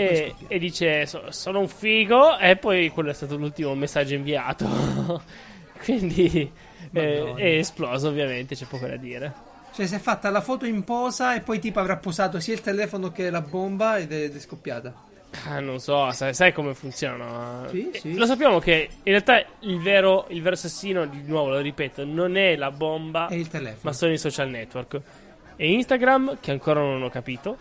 [0.00, 2.38] E, e dice: "So- Sono un figo.
[2.38, 4.66] E poi quello è stato l'ultimo messaggio inviato.
[5.82, 6.50] Quindi
[6.92, 8.54] eh, è esploso, ovviamente.
[8.54, 9.32] C'è poco da dire.
[9.72, 12.60] cioè si è fatta la foto in posa e poi tipo avrà posato sia il
[12.60, 15.08] telefono che la bomba ed è, ed è scoppiata.
[15.46, 17.64] Ah, non so, sai, sai come funziona?
[17.70, 18.14] Sì, Eh, sì.
[18.16, 22.36] Lo sappiamo che in realtà il vero, il vero assassino, di nuovo lo ripeto, non
[22.36, 23.78] è la bomba, il telefono.
[23.82, 25.00] ma sono i social network.
[25.54, 27.56] E Instagram, che ancora non ho capito.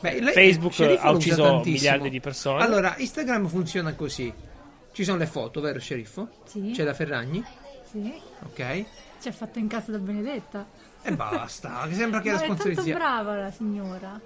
[0.00, 1.72] Beh, lei- Facebook ha ucciso tantissimo.
[1.74, 2.62] miliardi di persone.
[2.62, 4.32] Allora, Instagram funziona così.
[4.92, 6.28] Ci sono le foto, vero sceriffo?
[6.44, 6.72] Sì.
[6.74, 7.44] C'è la Ferragni,
[7.90, 8.12] Sì.
[8.44, 8.84] ok?
[9.20, 10.66] Ci ha fatto in casa da Benedetta.
[11.02, 14.20] E basta, che sembra che la Ma è tanto brava la signora.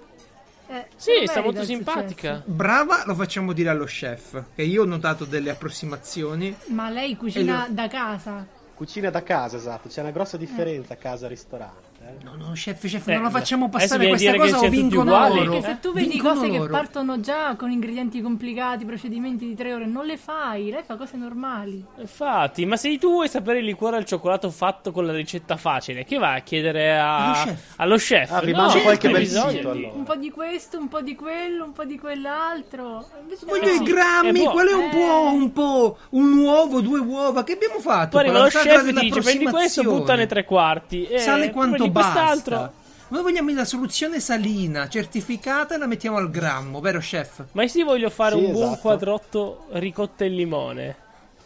[0.67, 2.35] Eh, sì, sta molto simpatica.
[2.37, 2.51] successo.
[2.51, 4.43] Brava, lo facciamo dire allo chef.
[4.55, 6.55] Che io ho notato delle approssimazioni.
[6.69, 8.47] Ma lei cucina E da casa.
[8.73, 9.87] Cucina da casa, esatto.
[9.89, 11.84] C'è una grossa differenza casa-ristorante.
[12.07, 12.23] Eh.
[12.23, 15.35] No, no, chef, chef, Eh, non la facciamo passare questa che cosa o vincono uguali.
[15.39, 15.51] loro.
[15.51, 16.71] Perché se tu vedi Vincono cose che loro.
[16.71, 21.17] partono già con ingredienti complicati, procedimenti di tre ore, non le fai, lei fa cose
[21.17, 21.83] normali.
[21.97, 26.03] Infatti, ma se tu vuoi sapere il liquore al cioccolato fatto con la ricetta facile,
[26.03, 27.73] che vai a chiedere a- Allo chef.
[27.77, 28.31] allo chef?
[28.31, 29.97] Ah, vi No, qualche bel bisogno sito, di- allora.
[29.97, 33.05] Un po' di questo, un po' di quello, un po' di quell'altro.
[33.21, 34.89] Invece Voglio i grammi, è quello è un Eh.
[34.89, 37.43] po', un po', un uovo, due uova.
[37.43, 38.17] Che abbiamo fatto?
[38.17, 41.05] Poi arriva lo chef e ti dice: prendi questo, buttane tre quarti.
[41.05, 42.71] E Sale quanto quest'altro.
[43.07, 47.43] Noi vogliamo la soluzione salina, certificata e la mettiamo al grammo, vero chef?
[47.51, 48.81] Ma sì, voglio fare Sì, un buon esatto.
[48.81, 50.95] quadrotto ricotta e limone.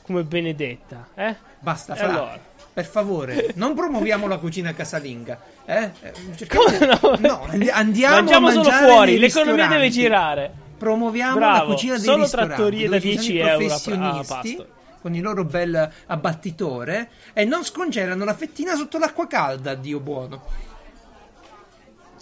[0.03, 1.35] Come Benedetta, eh?
[1.59, 2.07] Basta, Fra.
[2.07, 2.39] allora?
[2.71, 5.37] Per favore, non promuoviamo la cucina casalinga.
[5.65, 5.91] Eh?
[6.01, 7.15] Eh, cerchiamo- Come no?
[7.19, 10.51] No, and- andiamo Mangiamo a solo fuori, l'economia deve girare.
[10.77, 14.09] Promuoviamo Bravo, la cucina dei solo ristoranti, trattorie da ci sono 10 i euro a-
[14.19, 14.67] a pasto.
[15.01, 20.43] Con il loro bel abbattitore e non scongelano la fettina sotto l'acqua calda, Dio buono.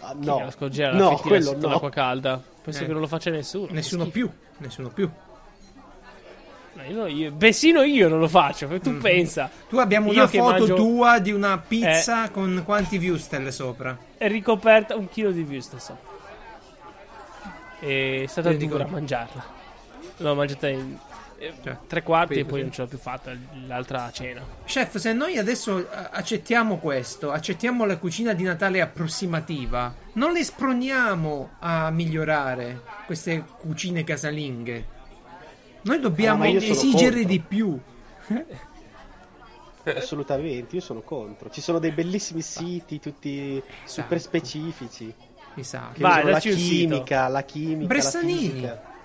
[0.02, 1.72] Ah, no, la scoggerà la no, fettina quello sotto no.
[1.74, 2.42] l'acqua calda?
[2.62, 2.86] Penso Eh.
[2.86, 3.68] che non lo faccia nessuno.
[3.72, 5.10] Nessuno più, nessuno più.
[6.90, 9.00] No, io- Persino io non lo faccio, tu Mm.
[9.02, 9.50] pensa.
[9.68, 13.98] Tu abbiamo Io una foto mangio- tua di una pizza con quanti viewstel sopra?
[14.16, 15.98] È ricoperta un chilo di vista so.
[17.80, 19.44] È stata dura mangiarla.
[20.18, 21.07] L'ho mangiata in eh,
[21.40, 22.62] Cioè, tre quarti e poi sì.
[22.64, 23.32] non ce l'ho più fatta
[23.68, 24.42] l'altra cena.
[24.66, 31.52] Chef, se noi adesso accettiamo questo, accettiamo la cucina di Natale approssimativa, non le sproniamo
[31.60, 34.96] a migliorare queste cucine casalinghe.
[35.84, 37.80] Noi dobbiamo Ah, esigere di più.
[39.84, 41.50] Assolutamente, io sono contro.
[41.50, 45.14] Ci sono dei bellissimi siti, tutti super specifici.
[45.56, 45.94] Esatto.
[45.94, 48.62] Che Vai, la chimica, la chimica, Bressanini.
[48.62, 48.96] la fisica.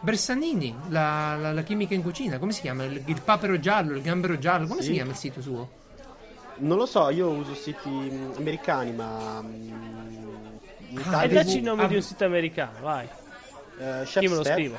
[0.00, 2.84] Bersanini, la, la- la chimica in cucina, come si chiama?
[2.84, 4.88] Il, il papero giallo, il gambero giallo, come Sì.
[4.88, 5.68] si chiama il sito suo?
[6.56, 10.56] Non lo so, io uso siti mm, americani, ma mm,
[10.90, 13.08] in Ah, E dacci il nome ah, di un sito americano, vai.
[13.78, 14.78] eh, Chef Io me lo Step, scrivo.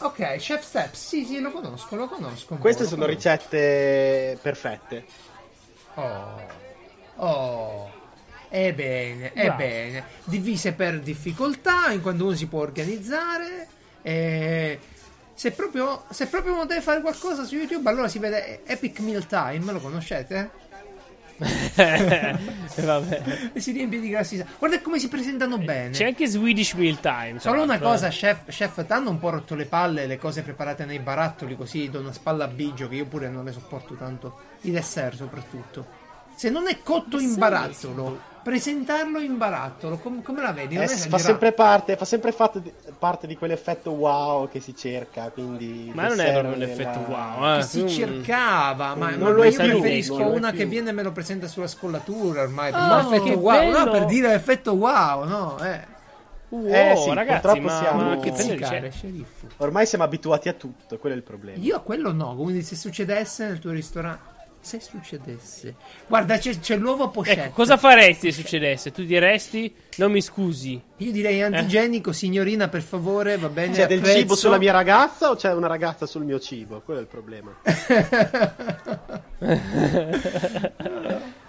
[0.00, 2.56] Ok, Chef Steps, sì, sì, lo conosco, lo conosco.
[2.56, 3.04] Queste sono conosco.
[3.06, 5.04] ricette perfette.
[5.94, 6.40] Oh,
[7.16, 7.90] oh.
[8.52, 13.68] Ebbene, ebbene, divise per difficoltà, in quando uno si può organizzare.
[14.02, 14.78] E
[15.34, 19.26] se proprio, se proprio uno deve fare qualcosa su YouTube, allora si vede Epic Meal
[19.26, 20.50] Time, lo conoscete?
[21.40, 23.22] Eh, Vabbè.
[23.54, 24.44] E si riempie di grassi.
[24.58, 25.90] Guarda come si presentano bene.
[25.90, 27.38] C'è anche Swedish Meal Time.
[27.38, 28.10] Solo una cosa, eh.
[28.10, 32.00] chef, chef, t'hanno un po' rotto le palle le cose preparate nei barattoli, così do
[32.00, 34.38] una spalla a bigio che io pure non le sopporto tanto.
[34.62, 35.98] I dessert soprattutto.
[36.34, 40.74] Se non è cotto in barattolo, presentarlo in barattolo, com- come la vedi?
[40.74, 44.60] Non Eh, è fa sempre parte, fa sempre fatto di- parte di quell'effetto wow che
[44.60, 45.30] si cerca.
[45.30, 47.52] Quindi Ma non è dessert proprio l'effetto nella- wow.
[47.54, 47.62] Che Eh.
[47.62, 47.86] si Mm.
[47.88, 50.58] cercava, ma, Non ma- lo io più, preferisco una più.
[50.58, 52.70] che viene e me lo presenta sulla scollatura ormai.
[52.72, 55.58] Per Oh, effetto che wow, no, per dire effetto wow, no?
[55.62, 55.98] Eh.
[56.48, 58.90] Wow, Eh sì, ragazzi, purtroppo ma, siamo- ma che c'è.
[58.90, 59.46] sceriffo.
[59.58, 61.58] Ormai siamo abituati a tutto, quello è il problema.
[61.62, 64.38] Io a quello no, quindi se succedesse nel tuo ristorante.
[64.62, 65.74] Se succedesse.
[66.06, 67.44] Guarda, c'è, c'è l'uovo pochette.
[67.44, 68.92] Ecco, cosa faresti se succedesse?
[68.92, 70.80] Tu diresti, non mi scusi.
[70.98, 73.72] Io direi antigenico, signorina, per favore, va bene.
[73.74, 74.18] C'è del apprezzo.
[74.18, 76.82] cibo sulla mia ragazza o c'è una ragazza sul mio cibo?
[76.84, 77.56] Quello è il problema.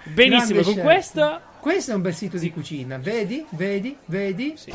[0.03, 0.83] Benissimo, Grande con chef.
[0.83, 1.41] questo...
[1.61, 3.45] Questo è un bel sito di cucina, vedi?
[3.49, 3.95] Vedi?
[4.05, 4.53] Vedi?
[4.57, 4.73] Sì.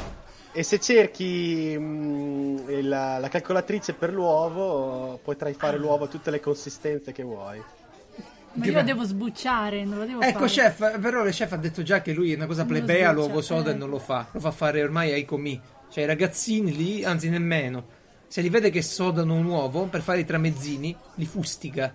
[0.52, 6.38] E se cerchi mm, il- la calcolatrice per l'uovo, potrai fare l'uovo a tutte le
[6.40, 7.60] consistenze che vuoi.
[8.56, 10.50] Ma Che io lo devo sbucciare, non lo devo Ecco, fare.
[10.50, 13.70] chef, però il chef ha detto già che lui è una cosa plebea, l'uovo soda
[13.70, 13.74] eh.
[13.74, 14.26] e non lo fa.
[14.32, 15.60] Lo fa fare ormai ai comì.
[15.90, 17.84] Cioè i ragazzini lì, anzi nemmeno.
[18.28, 21.92] Se li vede che sodano un uovo per fare i tramezzini, li fustiga.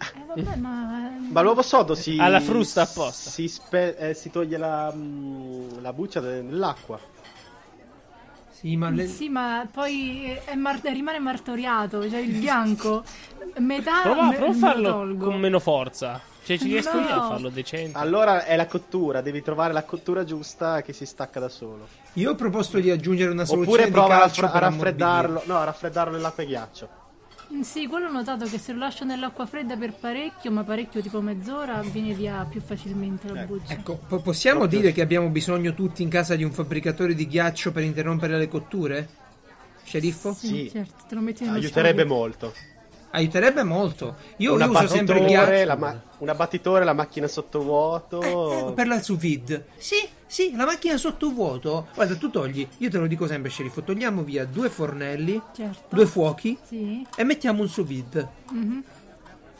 [0.00, 1.10] Eh, vabbè, ma...
[1.30, 2.16] Ma l'uovo sodo si...
[2.18, 3.30] Alla frusta apposta.
[3.30, 6.98] Si, spe- eh, si toglie la, mm, la buccia de- dell'acqua.
[8.62, 13.02] Sì, ma le- Sì, ma poi è mar- rimane martoriato, cioè il bianco.
[13.58, 15.24] Metà Prova, me- prova a farlo tolgo.
[15.26, 16.20] con meno forza.
[16.44, 17.06] Cioè, ci riesco No.
[17.08, 17.98] io a farlo decente.
[17.98, 21.86] Allora è la cottura, devi trovare la cottura giusta che si stacca da solo.
[22.14, 26.42] io ho proposto di aggiungere una soluzione Oppure prova a, raffreddarlo, no, a raffreddarlo nell'acqua
[26.42, 26.88] e ghiaccio.
[27.60, 31.20] Sì, quello ho notato che se lo lascio nell'acqua fredda per parecchio, ma parecchio tipo
[31.20, 33.74] mezz'ora, viene via più facilmente la buccia.
[33.74, 37.70] Ecco, po- possiamo dire che abbiamo bisogno tutti in casa di un fabbricatore di ghiaccio
[37.70, 39.08] per interrompere le cotture?
[39.84, 40.32] Sceriffo?
[40.32, 40.70] Sì, Sì.
[40.70, 42.52] certo, te lo metti nello Aiuterebbe molto.
[43.14, 44.16] Aiuterebbe molto.
[44.38, 45.64] Io, Una uso sempre ghiaccio.
[45.66, 48.68] la ma- una battitore, la macchina sottovuoto.
[48.70, 49.66] Eh, per la sous vide.
[49.76, 51.88] Sì, sì, la macchina sottovuoto.
[51.94, 55.94] Guarda, tu togli, io te lo dico sempre, sceriffo, togliamo via due fornelli, Certo.
[55.94, 57.06] due fuochi Sì.
[57.14, 58.28] e mettiamo un sous vide.
[58.50, 58.82] Mhm.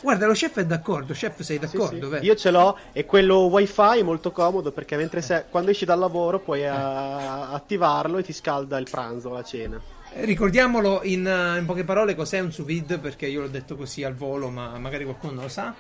[0.01, 2.11] Guarda, lo chef è d'accordo, chef sei Sì, d'accordo, sì.
[2.11, 2.25] vero?
[2.25, 5.99] Io ce l'ho e quello wifi è molto comodo perché mentre sei- quando esci dal
[6.01, 9.81] lavoro puoi a- attivarlo e ti scalda il pranzo, la cena.
[10.15, 14.05] Ricordiamolo in, eh, in poche parole cos'è un sous vide, perché io l'ho detto così
[14.05, 15.75] al volo, ma magari qualcuno lo sa.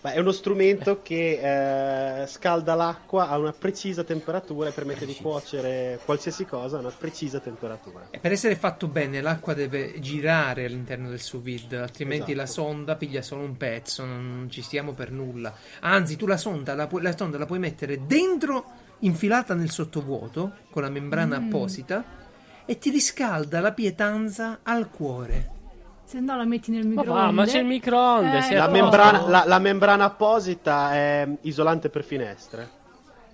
[0.00, 5.14] Beh, è uno strumento che eh, scalda l'acqua a una precisa temperatura e permette di
[5.14, 8.08] cuocere qualsiasi cosa a una precisa temperatura.
[8.10, 12.36] E per essere fatto bene l'acqua deve girare all'interno del sous vide, altrimenti Esatto.
[12.36, 15.54] la sonda piglia solo un pezzo, non ci stiamo per nulla.
[15.80, 18.66] Anzi, tu la sonda la, pu- la sonda la puoi mettere dentro,
[18.98, 22.04] infilata nel sottovuoto, con la membrana apposita,
[22.66, 25.50] e ti riscalda la pietanza al cuore.
[26.04, 27.22] Se no la metti nel Ma microonde.
[27.24, 28.48] va, ma c'è il microonde.
[28.48, 32.68] Eh, La membrana, la- la membrana apposita è isolante per finestre.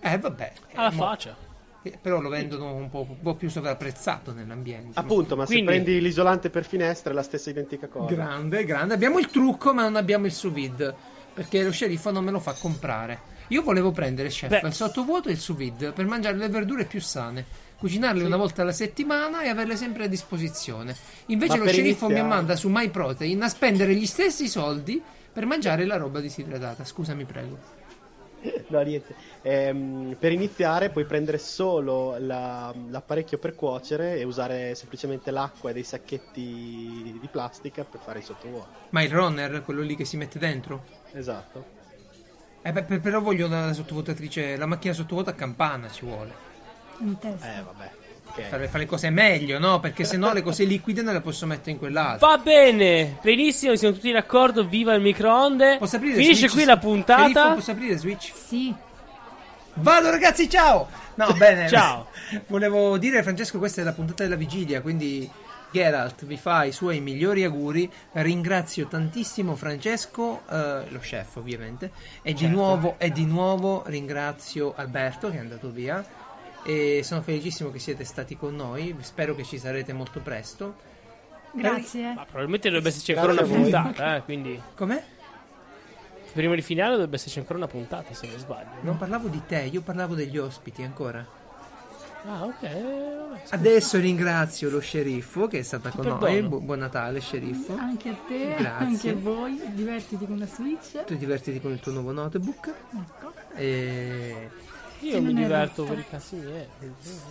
[0.01, 0.53] Eh, vabbè.
[0.69, 1.37] eh, Alla mo- faccia.
[1.83, 4.99] eh, però lo vendono un po', un po' più sovrapprezzato nell'ambiente.
[4.99, 8.15] Appunto, ma Quindi- se prendi l'isolante per finestre è la stessa identica cosa.
[8.15, 8.95] Grande, grande.
[8.95, 10.95] Abbiamo il trucco, ma non abbiamo il sous vide.
[11.35, 13.29] Perché lo sceriffo non me lo fa comprare.
[13.49, 14.67] Io volevo prendere, chef, Beh.
[14.67, 17.45] il sottovuoto e il sous vide per mangiare le verdure più sane.
[17.81, 20.95] Cucinarle una volta alla settimana e averle sempre a disposizione.
[21.27, 25.03] Invece Ma lo sceriffo mi iniziare- manda su MyProtein a spendere gli stessi soldi
[25.33, 26.85] per mangiare la roba disidratata.
[26.85, 27.57] Scusami, prego.
[28.69, 29.15] No, niente.
[29.43, 35.73] Ehm, per iniziare puoi prendere solo la- l'apparecchio per cuocere e usare semplicemente l'acqua e
[35.73, 38.69] dei sacchetti di plastica per fare il sottovuoto.
[38.91, 40.85] Ma il runner, quello lì che si mette dentro?
[41.13, 41.65] Esatto.
[42.63, 46.49] Eh, beh, per- però voglio la sottovuotatrice, la macchina sottovuota a campana ci vuole.
[47.01, 47.47] In testa.
[47.59, 47.91] Eh, vabbè.
[48.29, 48.43] ok.
[48.49, 49.81] Fare, fare le cose meglio, no?
[49.81, 52.27] Perché se no le cose liquide non le posso mettere in quell'altro.
[52.29, 54.65] Va bene, benissimo, siamo tutti d'accordo.
[54.65, 55.77] Viva il microonde.
[55.79, 56.53] Posso aprire Finisce Switch?
[56.55, 57.53] qui la puntata.
[57.55, 58.33] posso aprire Switch?
[58.35, 58.75] Sì.
[59.75, 60.89] Vado ragazzi, ciao!
[61.15, 61.69] No, bene.
[61.71, 62.09] Ciao.
[62.49, 65.29] Volevo dire, Francesco, questa è la puntata della vigilia, quindi
[65.71, 67.91] Geralt vi fa i suoi migliori auguri.
[68.13, 71.91] Ringrazio tantissimo Francesco, eh, lo chef ovviamente,
[72.23, 72.55] e, di Certo.
[72.55, 76.03] nuovo, e di nuovo ringrazio Alberto che è andato via.
[76.65, 78.95] E sono felicissimo che siete stati con noi.
[79.01, 80.89] Spero che ci sarete molto presto.
[81.53, 82.15] Grazie.
[82.15, 85.03] Ma probabilmente dovrebbe esserci ancora una puntata, eh, quindi Com'è?
[86.33, 88.71] prima di finale dovrebbe esserci ancora una puntata, se non sbaglio.
[88.83, 91.27] Non parlavo di te, io parlavo degli ospiti ancora.
[92.27, 92.61] Ah, ok.
[92.61, 93.41] vabbè.
[93.49, 96.43] Adesso ringrazio lo sceriffo che è stata con noi.
[96.43, 97.75] Bu- buon Natale, sceriffo.
[97.77, 98.87] Anche a te, Grazie.
[98.87, 99.61] anche a voi.
[99.73, 101.05] Divertiti con la Switch.
[101.05, 102.67] Tu divertiti con il tuo nuovo notebook.
[102.69, 103.33] Ecco.
[103.55, 104.51] E...
[105.03, 105.95] Io Se mi non diverto rotto.
[105.95, 106.67] per i cazzi miei.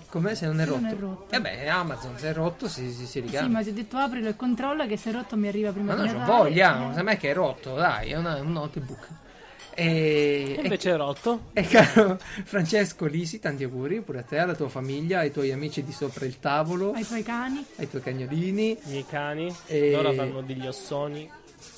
[0.10, 0.94] Com'è se non è Se non rotto?
[0.96, 1.36] è rotto.
[1.36, 3.44] Eh beh, Amazon se è rotto si, si, si ricambia.
[3.44, 5.94] Sì, ma ti ho detto aprilo e controlla che se è rotto mi arriva prima
[5.96, 6.94] Ma di no, c'ho voglia, Eh.
[6.96, 9.08] sa me che è rotto, dai, è una- un notebook.
[9.76, 11.44] E, E invece è rotto.
[11.54, 15.84] e caro Francesco Lisi, tanti auguri pure a te, alla tua famiglia, ai tuoi amici
[15.84, 17.66] di sopra il tavolo, Ai tuoi cani.
[17.78, 18.72] ai tuoi cagnolini.
[18.72, 19.56] I miei cani.
[19.68, 21.30] E- Loro avranno degli ossoni.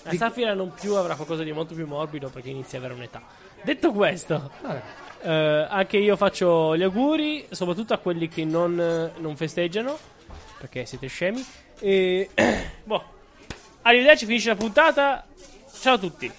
[0.04, 3.00] La Di- Safira non più avrà qualcosa di molto più morbido perché inizia ad avere
[3.00, 3.22] un'età.
[3.62, 4.82] Detto questo, Vabbè,
[5.24, 9.98] eh, anche io faccio gli auguri, soprattutto a quelli che non, eh, non festeggiano,
[10.58, 11.46] perché siete scemi.
[11.80, 12.30] E
[12.84, 13.04] boh,
[13.82, 15.26] arrivederci, finisce la puntata.
[15.80, 16.32] Ciao a tutti.